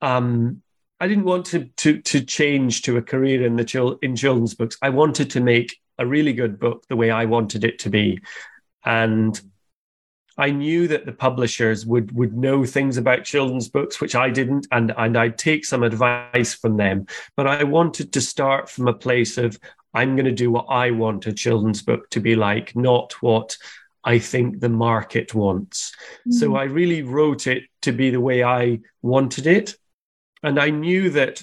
Um, 0.00 0.62
I 0.98 1.08
didn't 1.08 1.24
want 1.24 1.46
to 1.46 1.64
to 1.64 2.00
to 2.00 2.24
change 2.24 2.82
to 2.82 2.96
a 2.96 3.02
career 3.02 3.44
in 3.44 3.56
the 3.56 3.64
chil- 3.64 3.98
in 4.00 4.16
children's 4.16 4.54
books. 4.54 4.78
I 4.80 4.90
wanted 4.90 5.30
to 5.30 5.40
make 5.40 5.76
a 5.98 6.06
really 6.06 6.32
good 6.32 6.58
book 6.58 6.84
the 6.88 6.96
way 6.96 7.10
I 7.10 7.26
wanted 7.26 7.64
it 7.64 7.78
to 7.80 7.90
be, 7.90 8.20
and 8.84 9.38
I 10.38 10.50
knew 10.50 10.86
that 10.88 11.06
the 11.06 11.12
publishers 11.12 11.86
would 11.86 12.12
would 12.12 12.36
know 12.36 12.64
things 12.64 12.96
about 12.96 13.24
children's 13.24 13.68
books 13.68 14.00
which 14.00 14.14
I 14.14 14.30
didn't, 14.30 14.66
and 14.70 14.92
and 14.96 15.16
I'd 15.16 15.38
take 15.38 15.64
some 15.64 15.82
advice 15.82 16.54
from 16.54 16.76
them. 16.76 17.06
But 17.36 17.46
I 17.46 17.64
wanted 17.64 18.12
to 18.12 18.20
start 18.20 18.68
from 18.68 18.88
a 18.88 18.92
place 18.94 19.38
of 19.38 19.58
I'm 19.94 20.14
going 20.14 20.26
to 20.26 20.32
do 20.32 20.50
what 20.50 20.66
I 20.68 20.90
want 20.90 21.26
a 21.26 21.32
children's 21.32 21.82
book 21.82 22.10
to 22.10 22.20
be 22.20 22.36
like, 22.36 22.76
not 22.76 23.14
what 23.22 23.56
I 24.04 24.18
think 24.18 24.60
the 24.60 24.68
market 24.68 25.34
wants. 25.34 25.94
Mm. 26.28 26.34
So 26.34 26.56
I 26.56 26.64
really 26.64 27.02
wrote 27.02 27.46
it 27.46 27.64
to 27.82 27.92
be 27.92 28.10
the 28.10 28.20
way 28.20 28.44
I 28.44 28.80
wanted 29.00 29.46
it. 29.46 29.74
And 30.42 30.60
I 30.60 30.68
knew 30.68 31.10
that 31.10 31.42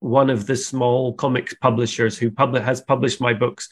one 0.00 0.30
of 0.30 0.46
the 0.46 0.56
small 0.56 1.12
comics 1.12 1.54
publishers 1.54 2.18
who 2.18 2.30
pub- 2.30 2.56
has 2.56 2.80
published 2.80 3.20
my 3.20 3.34
books, 3.34 3.68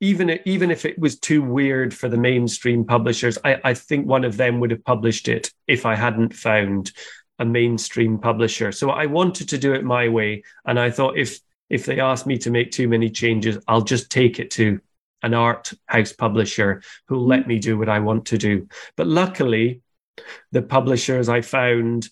even, 0.00 0.38
even 0.44 0.70
if 0.70 0.84
it 0.84 0.98
was 0.98 1.18
too 1.18 1.42
weird 1.42 1.94
for 1.94 2.08
the 2.08 2.16
mainstream 2.16 2.84
publishers, 2.84 3.38
I, 3.44 3.60
I 3.64 3.74
think 3.74 4.06
one 4.06 4.24
of 4.24 4.36
them 4.36 4.60
would 4.60 4.70
have 4.70 4.84
published 4.84 5.28
it 5.28 5.50
if 5.66 5.86
I 5.86 5.94
hadn't 5.94 6.34
found 6.34 6.92
a 7.38 7.44
mainstream 7.44 8.18
publisher. 8.18 8.72
So 8.72 8.90
I 8.90 9.06
wanted 9.06 9.48
to 9.50 9.58
do 9.58 9.74
it 9.74 9.84
my 9.84 10.08
way. 10.08 10.42
And 10.64 10.78
I 10.78 10.90
thought 10.90 11.18
if 11.18 11.40
if 11.70 11.86
they 11.86 12.00
ask 12.00 12.26
me 12.26 12.36
to 12.38 12.50
make 12.50 12.70
too 12.70 12.86
many 12.86 13.08
changes, 13.08 13.56
I'll 13.66 13.80
just 13.80 14.10
take 14.10 14.38
it 14.38 14.50
to 14.52 14.78
an 15.22 15.32
art 15.32 15.72
house 15.86 16.12
publisher 16.12 16.82
who'll 17.06 17.26
let 17.26 17.46
me 17.46 17.58
do 17.58 17.78
what 17.78 17.88
I 17.88 18.00
want 18.00 18.26
to 18.26 18.38
do. 18.38 18.68
But 18.96 19.06
luckily, 19.06 19.80
the 20.50 20.62
publishers 20.62 21.30
I 21.30 21.40
found 21.40 22.08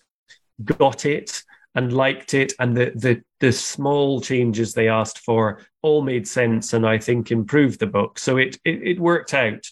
got 0.64 1.04
it 1.04 1.42
and 1.74 1.92
liked 1.92 2.34
it, 2.34 2.52
and 2.58 2.76
the 2.76 2.92
the 2.94 3.22
the 3.38 3.52
small 3.52 4.20
changes 4.20 4.74
they 4.74 4.88
asked 4.88 5.20
for 5.20 5.60
all 5.82 6.02
made 6.02 6.26
sense, 6.26 6.72
and 6.72 6.86
I 6.86 6.98
think 6.98 7.30
improved 7.30 7.80
the 7.80 7.86
book. 7.86 8.18
So 8.18 8.36
it 8.36 8.56
it, 8.64 8.82
it 8.82 9.00
worked 9.00 9.34
out. 9.34 9.66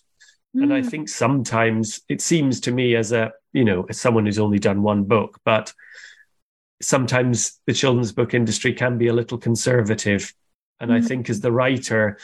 Mm. 0.57 0.63
And 0.63 0.75
I 0.75 0.81
mm. 0.81 0.91
think 0.91 1.09
sometimes 1.09 2.01
it 2.09 2.21
seems 2.21 2.61
to 2.61 2.73
me 2.73 2.97
as 2.97 3.13
a 3.13 3.33
you 3.53 3.65
know 3.65 3.87
as 3.89 4.01
someone 4.01 4.27
who's 4.27 4.39
only 4.39 4.59
done 4.59 4.83
one 4.83 5.05
book, 5.05 5.41
but 5.45 5.73
sometimes 6.81 7.61
the 7.67 7.73
children's 7.73 8.13
book 8.13 8.35
industry 8.35 8.73
can 8.73 8.99
be 8.99 9.09
a 9.09 9.13
little 9.13 9.39
conservative. 9.39 10.33
And 10.81 10.91
mm-hmm. 10.91 11.05
I 11.05 11.07
think 11.07 11.29
as 11.29 11.41
the 11.41 11.53
writer, 11.53 12.19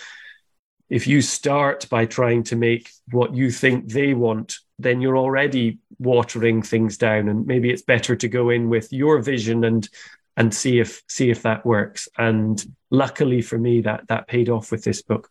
if 0.88 1.06
you 1.06 1.22
start 1.22 1.88
by 1.90 2.06
trying 2.06 2.44
to 2.44 2.56
make 2.56 2.90
what 3.10 3.34
you 3.34 3.50
think 3.50 3.92
they 3.92 4.14
want, 4.14 4.56
then 4.78 5.00
you're 5.00 5.18
already 5.18 5.78
watering 5.98 6.62
things 6.62 6.96
down. 6.98 7.28
And 7.28 7.46
maybe 7.46 7.70
it's 7.70 7.82
better 7.82 8.16
to 8.16 8.28
go 8.28 8.50
in 8.50 8.68
with 8.68 8.92
your 8.92 9.20
vision 9.20 9.64
and 9.64 9.88
and 10.36 10.52
see 10.52 10.80
if 10.80 11.02
see 11.08 11.30
if 11.30 11.42
that 11.42 11.64
works. 11.64 12.08
And 12.18 12.62
luckily 12.90 13.42
for 13.42 13.58
me, 13.58 13.82
that 13.82 14.08
that 14.08 14.28
paid 14.28 14.48
off 14.48 14.70
with 14.70 14.84
this 14.84 15.02
book. 15.02 15.30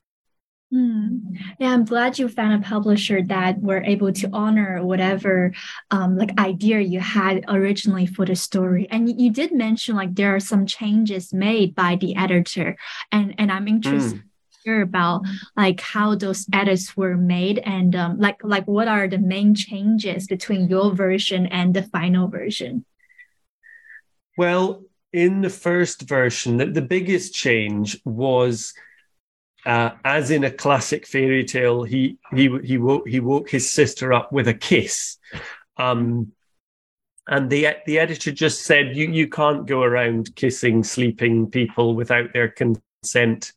Hmm. 0.74 1.36
Yeah, 1.60 1.70
I'm 1.70 1.86
glad 1.86 2.18
you 2.18 2.28
found 2.28 2.54
a 2.54 2.68
publisher 2.68 3.22
that 3.24 3.62
were 3.62 3.84
able 3.84 4.12
to 4.14 4.30
honor 4.34 4.84
whatever 4.84 5.54
um, 5.92 6.18
like 6.18 6.40
idea 6.40 6.80
you 6.80 7.00
had 7.00 7.46
originally 7.48 8.08
for 8.08 8.26
the 8.26 8.36
story. 8.36 8.88
And 8.90 9.22
you 9.22 9.32
did 9.32 9.52
mention 9.52 9.96
like 9.96 10.16
there 10.16 10.34
are 10.36 10.40
some 10.40 10.66
changes 10.66 11.32
made 11.32 11.76
by 11.76 11.96
the 11.98 12.16
editor, 12.16 12.76
and 13.12 13.36
and 13.38 13.52
I'm 13.52 13.68
interested. 13.68 14.22
Mm. 14.22 14.24
Hear 14.64 14.82
about 14.82 15.24
like 15.58 15.82
how 15.82 16.16
those 16.16 16.48
edits 16.54 16.96
were 16.96 17.18
made 17.18 17.60
and 17.60 17.96
um, 17.96 18.20
like 18.20 18.44
like 18.44 18.66
what 18.66 18.88
are 18.88 19.08
the 19.08 19.18
main 19.18 19.56
changes 19.56 20.28
between 20.28 20.70
your 20.70 20.94
version 20.94 21.48
and 21.48 21.74
the 21.74 21.84
final 21.84 22.28
version 22.28 22.86
well 24.38 24.84
in 25.12 25.42
the 25.42 25.50
first 25.50 26.04
version 26.04 26.58
the, 26.58 26.66
the 26.66 26.82
biggest 26.82 27.34
change 27.34 28.00
was 28.06 28.74
uh, 29.66 29.92
as 30.04 30.32
in 30.32 30.44
a 30.44 30.52
classic 30.52 31.08
fairy 31.08 31.44
tale, 31.44 31.84
he 31.84 32.18
he 32.34 32.50
he 32.64 32.78
woke 32.78 33.08
he 33.08 33.20
woke 33.20 33.50
his 33.50 33.72
sister 33.72 34.12
up 34.12 34.32
with 34.32 34.48
a 34.48 34.54
kiss, 34.54 35.18
um, 35.78 36.34
and 37.28 37.50
the 37.50 37.70
the 37.86 38.00
editor 38.00 38.32
just 38.32 38.64
said 38.64 38.96
you 38.96 39.10
you 39.10 39.28
can't 39.28 39.66
go 39.66 39.82
around 39.82 40.36
kissing 40.36 40.84
sleeping 40.84 41.50
people 41.50 41.96
without 41.96 42.34
their 42.34 42.50
consent. 42.50 42.84
Sent 43.04 43.52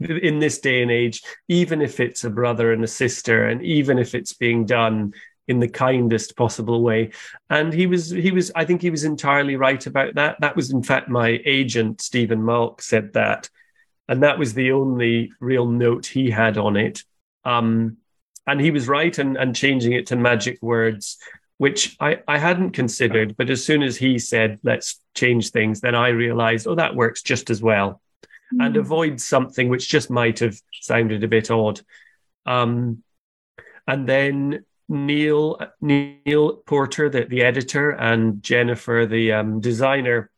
in 0.00 0.38
this 0.38 0.58
day 0.58 0.82
and 0.82 0.90
age, 0.90 1.22
even 1.48 1.82
if 1.82 2.00
it's 2.00 2.24
a 2.24 2.30
brother 2.30 2.72
and 2.72 2.84
a 2.84 2.88
sister, 2.88 3.46
and 3.46 3.62
even 3.62 3.98
if 3.98 4.14
it's 4.14 4.32
being 4.32 4.64
done 4.66 5.14
in 5.46 5.60
the 5.60 5.68
kindest 5.68 6.36
possible 6.36 6.82
way, 6.82 7.10
and 7.48 7.72
he 7.72 7.86
was 7.86 8.10
he 8.10 8.30
was 8.30 8.52
I 8.54 8.64
think 8.64 8.82
he 8.82 8.90
was 8.90 9.04
entirely 9.04 9.56
right 9.56 9.84
about 9.86 10.14
that. 10.16 10.36
That 10.40 10.56
was 10.56 10.70
in 10.70 10.82
fact 10.82 11.08
my 11.08 11.40
agent 11.44 12.00
Steven 12.00 12.40
Malk 12.40 12.80
said 12.82 13.12
that 13.14 13.48
and 14.08 14.22
that 14.22 14.38
was 14.38 14.54
the 14.54 14.72
only 14.72 15.32
real 15.38 15.66
note 15.66 16.06
he 16.06 16.30
had 16.30 16.56
on 16.56 16.76
it. 16.76 17.04
Um, 17.44 17.98
and 18.46 18.60
he 18.60 18.70
was 18.70 18.88
right, 18.88 19.16
and, 19.18 19.36
and 19.36 19.54
changing 19.54 19.92
it 19.92 20.06
to 20.06 20.16
magic 20.16 20.58
words, 20.62 21.18
which 21.58 21.96
I, 22.00 22.20
I 22.26 22.38
hadn't 22.38 22.70
considered. 22.70 23.36
But 23.36 23.50
as 23.50 23.64
soon 23.64 23.82
as 23.82 23.98
he 23.98 24.18
said, 24.18 24.58
let's 24.62 25.00
change 25.14 25.50
things, 25.50 25.82
then 25.82 25.94
I 25.94 26.08
realized, 26.08 26.66
oh, 26.66 26.74
that 26.76 26.94
works 26.94 27.22
just 27.22 27.50
as 27.50 27.62
well. 27.62 28.00
Mm. 28.54 28.66
And 28.66 28.76
avoid 28.76 29.20
something 29.20 29.68
which 29.68 29.88
just 29.88 30.10
might 30.10 30.38
have 30.38 30.58
sounded 30.72 31.22
a 31.22 31.28
bit 31.28 31.50
odd. 31.50 31.80
Um, 32.46 33.02
and 33.86 34.08
then 34.08 34.64
Neal 34.88 35.58
Neal 35.80 36.56
Porter, 36.56 37.10
the, 37.10 37.24
the 37.24 37.42
editor, 37.42 37.90
and 37.90 38.42
Jennifer, 38.42 39.06
the 39.06 39.32
um, 39.32 39.60
designer, 39.60 40.30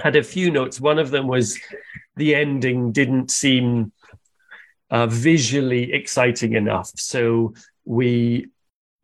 had 0.00 0.16
a 0.16 0.22
few 0.22 0.50
notes. 0.50 0.80
One 0.80 0.98
of 0.98 1.10
them 1.10 1.28
was 1.28 1.58
the 2.16 2.34
ending 2.34 2.92
didn't 2.92 3.30
seem 3.30 3.92
uh, 4.90 5.06
visually 5.06 5.92
exciting 5.92 6.54
enough. 6.54 6.90
So 6.96 7.54
we 7.84 8.48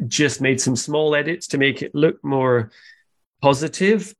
just 0.06 0.40
made 0.40 0.60
some 0.60 0.76
small 0.76 1.14
edits 1.14 1.46
to 1.48 1.58
make 1.58 1.82
it 1.82 1.94
look 1.94 2.22
more. 2.24 2.70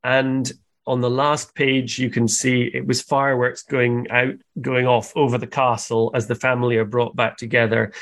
And 0.04 0.52
on 0.86 1.00
the 1.00 1.10
last 1.10 1.54
page, 1.54 1.98
you 1.98 2.10
can 2.10 2.26
see 2.26 2.70
it 2.74 2.86
was 2.86 3.02
fireworks 3.02 3.62
going 3.62 4.10
out, 4.10 4.34
going 4.60 4.86
off 4.86 5.12
over 5.16 5.38
the 5.38 5.46
castle 5.46 6.10
as 6.14 6.26
the 6.26 6.34
family 6.34 6.76
are 6.76 6.84
brought 6.84 7.14
back 7.14 7.36
together. 7.36 7.92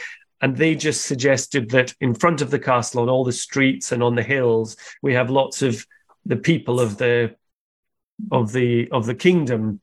And 0.40 0.56
they 0.56 0.74
just 0.74 1.04
suggested 1.04 1.70
that 1.70 1.94
in 2.00 2.14
front 2.14 2.40
of 2.40 2.50
the 2.50 2.58
castle, 2.58 3.02
on 3.02 3.10
all 3.10 3.24
the 3.24 3.32
streets 3.32 3.92
and 3.92 4.02
on 4.02 4.14
the 4.14 4.22
hills, 4.22 4.76
we 5.02 5.12
have 5.12 5.28
lots 5.28 5.60
of 5.60 5.86
the 6.24 6.36
people 6.36 6.80
of 6.80 6.96
the 6.96 7.34
of 8.30 8.52
the 8.52 8.88
of 8.90 9.06
the 9.06 9.14
kingdom 9.14 9.80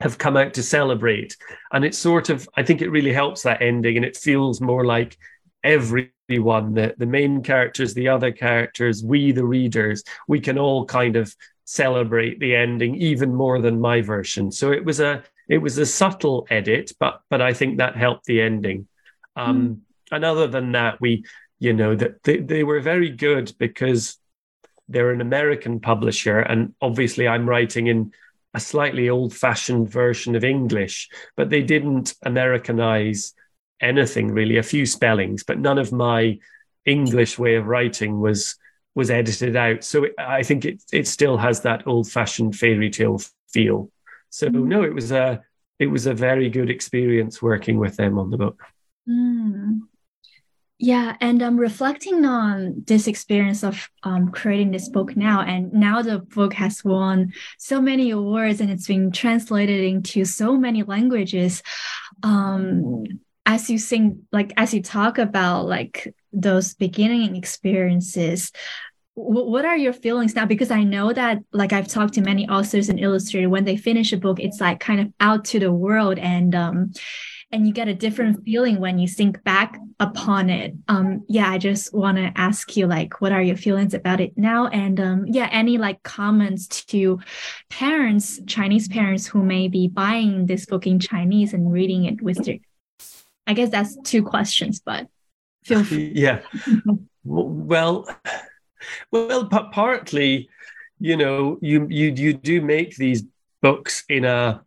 have 0.00 0.18
come 0.18 0.36
out 0.36 0.54
to 0.54 0.62
celebrate 0.62 1.36
and 1.72 1.84
it's 1.84 1.98
sort 1.98 2.30
of 2.30 2.48
i 2.56 2.62
think 2.62 2.80
it 2.80 2.90
really 2.90 3.12
helps 3.12 3.42
that 3.42 3.60
ending 3.62 3.96
and 3.96 4.04
it 4.04 4.16
feels 4.16 4.60
more 4.60 4.84
like 4.84 5.16
everyone 5.62 6.74
the, 6.74 6.94
the 6.98 7.06
main 7.06 7.42
characters 7.42 7.94
the 7.94 8.08
other 8.08 8.32
characters 8.32 9.02
we 9.02 9.32
the 9.32 9.44
readers 9.44 10.02
we 10.28 10.40
can 10.40 10.58
all 10.58 10.84
kind 10.84 11.16
of 11.16 11.34
celebrate 11.66 12.40
the 12.40 12.54
ending 12.54 12.94
even 12.94 13.34
more 13.34 13.60
than 13.60 13.80
my 13.80 14.00
version 14.00 14.50
so 14.50 14.72
it 14.72 14.84
was 14.84 15.00
a 15.00 15.22
it 15.48 15.58
was 15.58 15.76
a 15.78 15.84
subtle 15.86 16.46
edit 16.48 16.92
but 16.98 17.20
but 17.28 17.42
i 17.42 17.52
think 17.52 17.76
that 17.76 17.96
helped 17.96 18.24
the 18.24 18.40
ending 18.40 18.86
um 19.36 19.68
mm. 19.68 19.78
and 20.12 20.24
other 20.24 20.46
than 20.46 20.72
that 20.72 20.98
we 21.00 21.24
you 21.58 21.72
know 21.72 21.94
that 21.94 22.22
they, 22.22 22.38
they 22.38 22.64
were 22.64 22.80
very 22.80 23.10
good 23.10 23.52
because 23.58 24.18
they're 24.88 25.10
an 25.10 25.20
American 25.20 25.80
publisher, 25.80 26.40
and 26.40 26.74
obviously 26.80 27.26
I'm 27.26 27.48
writing 27.48 27.88
in 27.88 28.12
a 28.54 28.60
slightly 28.60 29.08
old 29.10 29.34
fashioned 29.34 29.90
version 29.90 30.34
of 30.36 30.44
English, 30.44 31.08
but 31.36 31.50
they 31.50 31.62
didn't 31.62 32.14
Americanize 32.22 33.34
anything 33.80 34.30
really, 34.30 34.56
a 34.56 34.62
few 34.62 34.86
spellings, 34.86 35.44
but 35.44 35.58
none 35.58 35.78
of 35.78 35.92
my 35.92 36.38
English 36.84 37.38
way 37.38 37.56
of 37.56 37.66
writing 37.66 38.20
was 38.20 38.56
was 38.96 39.10
edited 39.10 39.54
out. 39.54 39.84
So 39.84 40.06
I 40.18 40.42
think 40.42 40.64
it 40.64 40.82
it 40.92 41.06
still 41.06 41.36
has 41.36 41.60
that 41.60 41.86
old 41.86 42.10
fashioned 42.10 42.56
fairy 42.56 42.90
tale 42.90 43.20
feel. 43.52 43.92
So 44.30 44.48
mm. 44.48 44.64
no, 44.64 44.82
it 44.82 44.94
was 44.94 45.12
a 45.12 45.44
it 45.78 45.86
was 45.86 46.06
a 46.06 46.14
very 46.14 46.48
good 46.48 46.70
experience 46.70 47.40
working 47.40 47.78
with 47.78 47.96
them 47.96 48.18
on 48.18 48.30
the 48.30 48.38
book. 48.38 48.60
Mm. 49.08 49.80
Yeah, 50.78 51.16
and 51.22 51.40
I'm 51.40 51.56
reflecting 51.56 52.26
on 52.26 52.82
this 52.86 53.06
experience 53.06 53.64
of 53.64 53.88
um, 54.02 54.30
creating 54.30 54.72
this 54.72 54.90
book 54.90 55.16
now, 55.16 55.40
and 55.40 55.72
now 55.72 56.02
the 56.02 56.18
book 56.18 56.52
has 56.54 56.84
won 56.84 57.32
so 57.58 57.80
many 57.80 58.10
awards 58.10 58.60
and 58.60 58.70
it's 58.70 58.86
been 58.86 59.10
translated 59.10 59.84
into 59.84 60.24
so 60.26 60.56
many 60.56 60.82
languages. 60.82 61.62
Um, 62.22 63.04
as 63.46 63.70
you 63.70 63.78
think, 63.78 64.18
like 64.32 64.52
as 64.56 64.74
you 64.74 64.82
talk 64.82 65.18
about 65.18 65.66
like 65.66 66.14
those 66.32 66.74
beginning 66.74 67.36
experiences, 67.36 68.52
what 69.16 69.64
are 69.64 69.78
your 69.78 69.94
feelings 69.94 70.34
now? 70.34 70.44
Because 70.44 70.70
i 70.70 70.84
know 70.84 71.12
that 71.12 71.38
like 71.52 71.72
i've 71.72 71.88
talked 71.88 72.14
to 72.14 72.20
many 72.20 72.48
authors 72.48 72.88
and 72.88 73.00
illustrators. 73.00 73.50
When 73.50 73.64
they 73.64 73.76
finish 73.76 74.12
a 74.12 74.18
book 74.18 74.38
it's 74.38 74.60
like 74.60 74.78
kind 74.78 75.00
of 75.00 75.12
out 75.20 75.46
to 75.46 75.58
the 75.58 75.72
world 75.72 76.18
and 76.18 76.54
um 76.54 76.92
and 77.52 77.66
you 77.66 77.72
get 77.72 77.88
a 77.88 77.94
different 77.94 78.44
feeling 78.44 78.80
when 78.80 78.98
you 78.98 79.06
think 79.08 79.42
back 79.42 79.78
upon 79.98 80.50
it. 80.50 80.74
Um 80.88 81.24
yeah 81.28 81.50
i 81.50 81.56
just 81.56 81.94
want 81.94 82.18
to 82.18 82.30
ask 82.36 82.76
you 82.76 82.86
like 82.86 83.22
what 83.22 83.32
are 83.32 83.42
your 83.42 83.56
feelings 83.56 83.94
about 83.94 84.20
it 84.20 84.36
now? 84.36 84.66
And 84.66 85.00
um 85.00 85.24
yeah 85.26 85.48
any 85.50 85.78
like 85.78 86.02
comments 86.02 86.66
to 86.68 87.18
parents 87.70 88.38
chinese 88.46 88.86
parents 88.86 89.26
who 89.26 89.42
may 89.42 89.68
be 89.68 89.88
buying 89.88 90.44
this 90.44 90.66
book 90.66 90.86
in 90.86 90.98
chinese 90.98 91.54
and 91.54 91.72
reading 91.72 92.04
it 92.04 92.20
with 92.20 92.44
their 92.44 92.56
i 93.46 93.54
guess 93.54 93.70
that's 93.70 93.96
two 94.04 94.22
questions 94.22 94.80
but 94.84 95.06
feel 95.64 95.82
free 95.82 96.12
yeah 96.14 96.42
well 97.24 98.06
well, 99.10 99.46
p- 99.46 99.58
partly, 99.72 100.48
you 100.98 101.16
know, 101.16 101.58
you 101.60 101.86
you 101.88 102.12
you 102.16 102.32
do 102.32 102.60
make 102.60 102.96
these 102.96 103.24
books 103.62 104.04
in 104.08 104.24
a. 104.24 104.62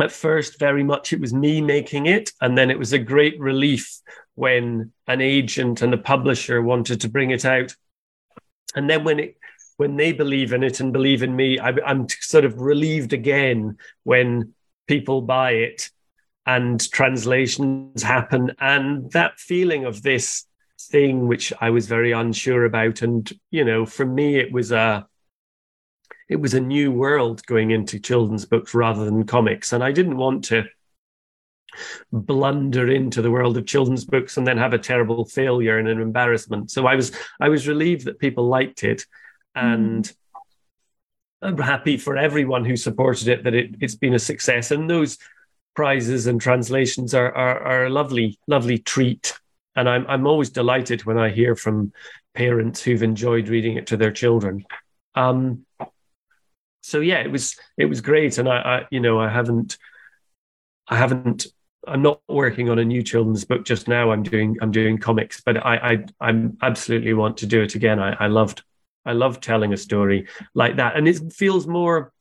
At 0.00 0.10
first, 0.10 0.58
very 0.58 0.82
much 0.82 1.12
it 1.12 1.20
was 1.20 1.32
me 1.32 1.60
making 1.60 2.06
it, 2.06 2.32
and 2.40 2.58
then 2.58 2.68
it 2.68 2.78
was 2.78 2.92
a 2.92 2.98
great 2.98 3.38
relief 3.38 4.00
when 4.34 4.92
an 5.06 5.20
agent 5.20 5.82
and 5.82 5.94
a 5.94 5.98
publisher 5.98 6.60
wanted 6.60 7.00
to 7.02 7.08
bring 7.08 7.30
it 7.30 7.44
out. 7.44 7.76
And 8.74 8.90
then 8.90 9.04
when 9.04 9.20
it 9.20 9.36
when 9.76 9.96
they 9.96 10.12
believe 10.12 10.52
in 10.52 10.62
it 10.62 10.80
and 10.80 10.92
believe 10.92 11.22
in 11.22 11.34
me, 11.34 11.58
I, 11.58 11.70
I'm 11.86 12.08
sort 12.08 12.44
of 12.44 12.60
relieved 12.60 13.12
again 13.12 13.78
when 14.04 14.54
people 14.86 15.22
buy 15.22 15.52
it 15.52 15.90
and 16.46 16.80
translations 16.92 18.02
happen 18.02 18.52
and 18.60 19.10
that 19.12 19.38
feeling 19.38 19.84
of 19.84 20.02
this 20.02 20.44
thing 20.86 21.26
which 21.26 21.52
I 21.60 21.70
was 21.70 21.86
very 21.86 22.12
unsure 22.12 22.64
about. 22.64 23.02
And, 23.02 23.30
you 23.50 23.64
know, 23.64 23.86
for 23.86 24.06
me, 24.06 24.36
it 24.36 24.52
was 24.52 24.72
a, 24.72 25.06
it 26.28 26.36
was 26.36 26.54
a 26.54 26.60
new 26.60 26.90
world 26.90 27.44
going 27.46 27.70
into 27.70 27.98
children's 27.98 28.46
books 28.46 28.74
rather 28.74 29.04
than 29.04 29.24
comics. 29.24 29.72
And 29.72 29.84
I 29.84 29.92
didn't 29.92 30.16
want 30.16 30.44
to 30.46 30.64
blunder 32.12 32.88
into 32.88 33.20
the 33.20 33.30
world 33.30 33.56
of 33.56 33.66
children's 33.66 34.04
books 34.04 34.36
and 34.36 34.46
then 34.46 34.58
have 34.58 34.72
a 34.72 34.78
terrible 34.78 35.24
failure 35.24 35.78
and 35.78 35.88
an 35.88 36.00
embarrassment. 36.00 36.70
So 36.70 36.86
I 36.86 36.94
was, 36.94 37.12
I 37.40 37.48
was 37.48 37.68
relieved 37.68 38.04
that 38.06 38.18
people 38.18 38.46
liked 38.48 38.84
it. 38.84 39.06
And, 39.54 40.04
mm. 40.04 40.14
I'm 41.42 41.58
happy 41.58 41.98
for 41.98 42.16
everyone 42.16 42.64
who 42.64 42.74
supported 42.74 43.28
it 43.28 43.44
that 43.44 43.52
it, 43.52 43.74
it's 43.80 43.96
been 43.96 44.14
a 44.14 44.18
success. 44.18 44.70
And 44.70 44.88
those 44.88 45.18
prizes 45.76 46.26
and 46.26 46.40
translations 46.40 47.14
are, 47.14 47.30
are, 47.34 47.60
are 47.60 47.84
a 47.84 47.90
lovely, 47.90 48.38
lovely 48.46 48.78
treat 48.78 49.38
and 49.76 49.88
I'm 49.88 50.06
I'm 50.08 50.26
always 50.26 50.50
delighted 50.50 51.04
when 51.04 51.18
I 51.18 51.30
hear 51.30 51.54
from 51.54 51.92
parents 52.34 52.82
who've 52.82 53.02
enjoyed 53.02 53.48
reading 53.48 53.76
it 53.76 53.86
to 53.88 53.96
their 53.96 54.12
children. 54.12 54.64
Um, 55.14 55.64
so 56.82 57.00
yeah, 57.00 57.20
it 57.20 57.30
was 57.30 57.56
it 57.76 57.86
was 57.86 58.00
great, 58.00 58.38
and 58.38 58.48
I, 58.48 58.56
I 58.56 58.86
you 58.90 59.00
know 59.00 59.18
I 59.18 59.28
haven't 59.28 59.78
I 60.88 60.96
haven't 60.96 61.46
I'm 61.86 62.02
not 62.02 62.20
working 62.28 62.70
on 62.70 62.78
a 62.78 62.84
new 62.84 63.02
children's 63.02 63.44
book 63.44 63.64
just 63.64 63.88
now. 63.88 64.10
I'm 64.10 64.22
doing 64.22 64.56
I'm 64.60 64.70
doing 64.70 64.98
comics, 64.98 65.40
but 65.40 65.56
I 65.56 65.76
I 65.76 66.04
I'm 66.20 66.58
absolutely 66.62 67.14
want 67.14 67.38
to 67.38 67.46
do 67.46 67.62
it 67.62 67.74
again. 67.74 67.98
I, 68.00 68.12
I 68.12 68.26
loved 68.26 68.62
I 69.04 69.12
love 69.12 69.40
telling 69.40 69.72
a 69.72 69.76
story 69.76 70.28
like 70.54 70.76
that, 70.76 70.96
and 70.96 71.08
it 71.08 71.32
feels 71.32 71.66
more. 71.66 72.12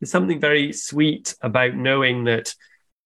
There's 0.00 0.10
something 0.10 0.40
very 0.40 0.72
sweet 0.72 1.34
about 1.42 1.74
knowing 1.74 2.24
that 2.24 2.54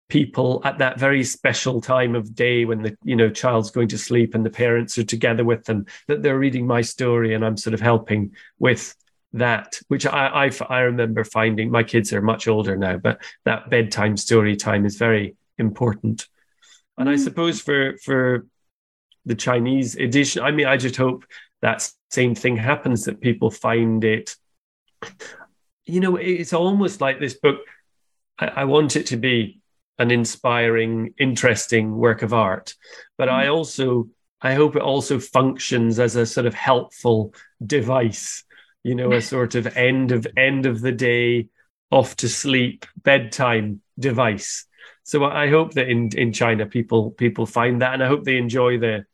people 0.09 0.61
at 0.65 0.79
that 0.79 0.99
very 0.99 1.25
special 1.25 1.81
time 1.81 2.15
of 2.15 2.35
day 2.35 2.65
when 2.65 2.83
the 2.83 2.97
you 3.05 3.17
know 3.17 3.31
child's 3.31 3.71
going 3.71 3.89
to 3.89 3.99
sleep 3.99 4.35
and 4.35 4.45
the 4.45 4.51
parents 4.51 4.99
are 4.99 5.05
together 5.05 5.45
with 5.45 5.65
them 5.65 5.87
that 6.09 6.23
they're 6.23 6.39
reading 6.39 6.67
my 6.67 6.83
story 6.83 7.35
and 7.35 7.45
i'm 7.45 7.57
sort 7.57 7.73
of 7.73 7.81
helping 7.81 8.31
with 8.59 8.95
that 9.33 9.81
which 9.89 10.07
I, 10.07 10.27
I 10.47 10.51
i 10.69 10.81
remember 10.81 11.25
finding 11.25 11.71
my 11.71 11.83
kids 11.83 12.13
are 12.13 12.21
much 12.21 12.47
older 12.49 12.77
now 12.77 12.99
but 12.99 13.23
that 13.45 13.71
bedtime 13.71 14.17
story 14.17 14.57
time 14.57 14.85
is 14.85 14.97
very 14.97 15.37
important 15.59 16.29
and 16.99 17.09
i 17.09 17.15
mm. 17.15 17.25
suppose 17.25 17.61
for 17.61 17.97
for 17.99 18.47
the 19.25 19.35
chinese 19.35 19.97
edition 19.97 20.43
i 20.43 20.51
mean 20.51 20.67
i 20.67 20.77
just 20.77 20.97
hope 20.97 21.25
that 21.63 21.91
same 22.11 22.35
thing 22.35 22.59
happens 22.59 23.07
that 23.07 23.23
people 23.23 23.51
find 23.51 24.05
it 24.05 24.37
you 25.87 26.01
know 26.01 26.17
it's 26.17 26.53
almost 26.53 27.01
like 27.01 27.19
this 27.19 27.35
book 27.35 27.61
I, 28.39 28.47
I 28.47 28.65
want 28.65 28.97
it 28.97 29.07
to 29.07 29.17
be 29.17 29.61
an 29.99 30.11
inspiring, 30.11 31.15
interesting 31.19 31.97
work 31.97 32.23
of 32.23 32.33
art. 32.33 32.75
But 33.17 33.29
I 33.29 33.47
mm. 33.47 33.55
also, 33.55 34.09
I 34.41 34.55
hope 34.55 34.77
it 34.77 34.83
also 34.83 35.19
functions 35.19 35.99
as 35.99 36.17
a 36.17 36.27
sort 36.27 36.47
of 36.47 36.55
helpful 36.55 37.35
device, 37.65 38.45
you 38.83 38.95
know, 38.95 39.13
a 39.13 39.23
sort 39.35 39.55
of 39.55 39.77
end 39.77 40.13
of 40.13 40.27
end 40.37 40.67
of 40.67 40.81
the 40.81 40.93
day, 40.93 41.49
off 41.91 42.17
to 42.17 42.29
sleep, 42.29 42.87
bedtime 42.97 43.81
device. 43.99 44.67
So 45.05 45.25
I 45.25 45.49
hope 45.49 45.75
that 45.75 45.89
in 45.89 46.11
in 46.17 46.33
China 46.33 46.67
people 46.67 47.11
people 47.13 47.47
find 47.47 47.83
that, 47.83 47.95
and 47.95 48.03
I 48.03 48.09
hope 48.09 48.25
they 48.25 48.37
enjoy 48.37 48.79
the 48.79 49.05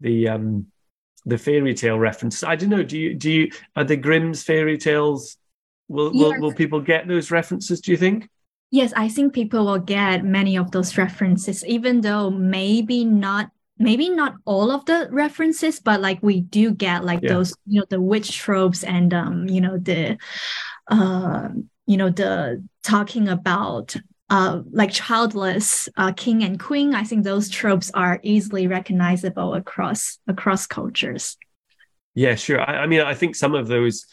the 0.00 0.28
um 0.28 0.66
the 1.24 1.38
fairy 1.38 1.74
tale 1.74 1.98
references. 1.98 2.44
I 2.44 2.56
don't 2.56 2.70
know. 2.70 2.82
Do 2.82 2.98
you 2.98 3.14
do 3.14 3.30
you 3.30 3.50
are 3.74 3.84
the 3.84 3.96
Grimm's 3.96 4.42
fairy 4.42 4.76
tales? 4.76 5.36
Will 5.88 6.12
will 6.12 6.40
will 6.40 6.52
people 6.52 6.80
get 6.80 7.08
those 7.08 7.30
references? 7.30 7.80
Do 7.80 7.92
you 7.92 7.96
think? 7.96 8.28
Yes, 8.70 8.92
I 8.96 9.08
think 9.08 9.32
people 9.32 9.64
will 9.64 9.78
get 9.78 10.24
many 10.24 10.56
of 10.56 10.70
those 10.70 10.98
references, 10.98 11.64
even 11.64 12.00
though 12.00 12.30
maybe 12.30 13.04
not 13.04 13.50
maybe 13.78 14.08
not 14.08 14.34
all 14.46 14.70
of 14.70 14.84
the 14.86 15.08
references, 15.10 15.80
but 15.80 16.00
like 16.00 16.18
we 16.22 16.40
do 16.40 16.70
get 16.72 17.04
like 17.04 17.20
yeah. 17.22 17.28
those, 17.28 17.54
you 17.66 17.80
know, 17.80 17.86
the 17.90 18.00
witch 18.00 18.36
tropes 18.36 18.82
and 18.82 19.12
um, 19.12 19.48
you 19.48 19.60
know, 19.60 19.78
the 19.78 20.16
uh, 20.88 21.48
you 21.86 21.96
know, 21.96 22.10
the 22.10 22.64
talking 22.82 23.28
about 23.28 23.96
uh 24.28 24.60
like 24.72 24.90
childless 24.90 25.88
uh 25.96 26.10
king 26.12 26.42
and 26.42 26.58
queen. 26.58 26.94
I 26.94 27.04
think 27.04 27.22
those 27.22 27.48
tropes 27.48 27.92
are 27.94 28.18
easily 28.24 28.66
recognizable 28.66 29.54
across 29.54 30.18
across 30.26 30.66
cultures. 30.66 31.36
Yeah, 32.14 32.34
sure. 32.34 32.60
I, 32.60 32.78
I 32.78 32.86
mean, 32.86 33.02
I 33.02 33.14
think 33.14 33.36
some 33.36 33.54
of 33.54 33.68
those 33.68 34.04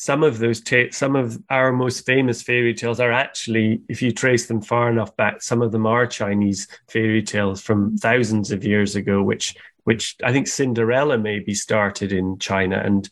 some 0.00 0.22
of 0.22 0.38
those 0.38 0.62
ta- 0.62 0.90
some 0.90 1.14
of 1.14 1.38
our 1.50 1.72
most 1.72 2.06
famous 2.06 2.40
fairy 2.40 2.72
tales 2.72 3.00
are 3.00 3.12
actually 3.12 3.82
if 3.86 4.00
you 4.00 4.10
trace 4.10 4.46
them 4.46 4.62
far 4.62 4.88
enough 4.88 5.14
back 5.16 5.42
some 5.42 5.60
of 5.60 5.72
them 5.72 5.84
are 5.84 6.06
chinese 6.06 6.66
fairy 6.88 7.22
tales 7.22 7.60
from 7.60 7.98
thousands 7.98 8.50
of 8.50 8.64
years 8.64 8.96
ago 8.96 9.22
which 9.22 9.54
which 9.84 10.16
i 10.24 10.32
think 10.32 10.48
cinderella 10.48 11.18
maybe 11.18 11.52
started 11.52 12.12
in 12.12 12.38
china 12.38 12.80
and 12.82 13.10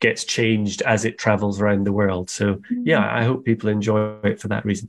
gets 0.00 0.24
changed 0.24 0.80
as 0.80 1.04
it 1.04 1.18
travels 1.18 1.60
around 1.60 1.84
the 1.84 1.92
world 1.92 2.30
so 2.30 2.54
mm-hmm. 2.54 2.82
yeah 2.86 3.14
i 3.14 3.22
hope 3.22 3.44
people 3.44 3.68
enjoy 3.68 4.18
it 4.24 4.40
for 4.40 4.48
that 4.48 4.64
reason 4.64 4.88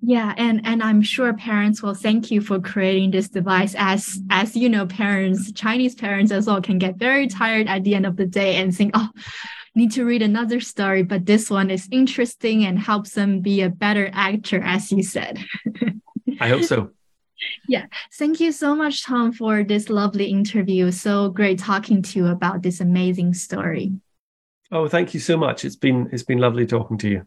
yeah 0.00 0.32
and 0.38 0.62
and 0.64 0.82
i'm 0.82 1.02
sure 1.02 1.34
parents 1.34 1.82
will 1.82 1.94
thank 1.94 2.30
you 2.30 2.40
for 2.40 2.58
creating 2.58 3.10
this 3.10 3.28
device 3.28 3.74
as 3.76 4.18
as 4.30 4.56
you 4.56 4.70
know 4.70 4.86
parents 4.86 5.52
chinese 5.52 5.94
parents 5.94 6.32
as 6.32 6.46
well 6.46 6.62
can 6.62 6.78
get 6.78 6.96
very 6.96 7.26
tired 7.26 7.66
at 7.66 7.84
the 7.84 7.94
end 7.94 8.06
of 8.06 8.16
the 8.16 8.26
day 8.26 8.56
and 8.56 8.74
think 8.74 8.92
oh 8.94 9.10
need 9.76 9.92
to 9.92 10.04
read 10.04 10.22
another 10.22 10.60
story, 10.60 11.02
but 11.02 11.26
this 11.26 11.50
one 11.50 11.70
is 11.70 11.88
interesting 11.92 12.64
and 12.64 12.78
helps 12.78 13.12
them 13.12 13.40
be 13.40 13.60
a 13.60 13.68
better 13.68 14.10
actor, 14.12 14.60
as 14.62 14.90
you 14.90 15.02
said. 15.02 15.38
I 16.40 16.48
hope 16.48 16.64
so. 16.64 16.90
Yeah. 17.68 17.86
Thank 18.14 18.40
you 18.40 18.50
so 18.52 18.74
much, 18.74 19.04
Tom, 19.04 19.32
for 19.32 19.62
this 19.62 19.90
lovely 19.90 20.26
interview. 20.26 20.90
So 20.90 21.28
great 21.28 21.58
talking 21.58 22.02
to 22.02 22.18
you 22.18 22.26
about 22.28 22.62
this 22.62 22.80
amazing 22.80 23.34
story. 23.34 23.92
Oh, 24.72 24.88
thank 24.88 25.14
you 25.14 25.20
so 25.20 25.36
much. 25.36 25.64
It's 25.64 25.76
been 25.76 26.08
it's 26.12 26.24
been 26.24 26.38
lovely 26.38 26.66
talking 26.66 26.98
to 26.98 27.08
you. 27.08 27.26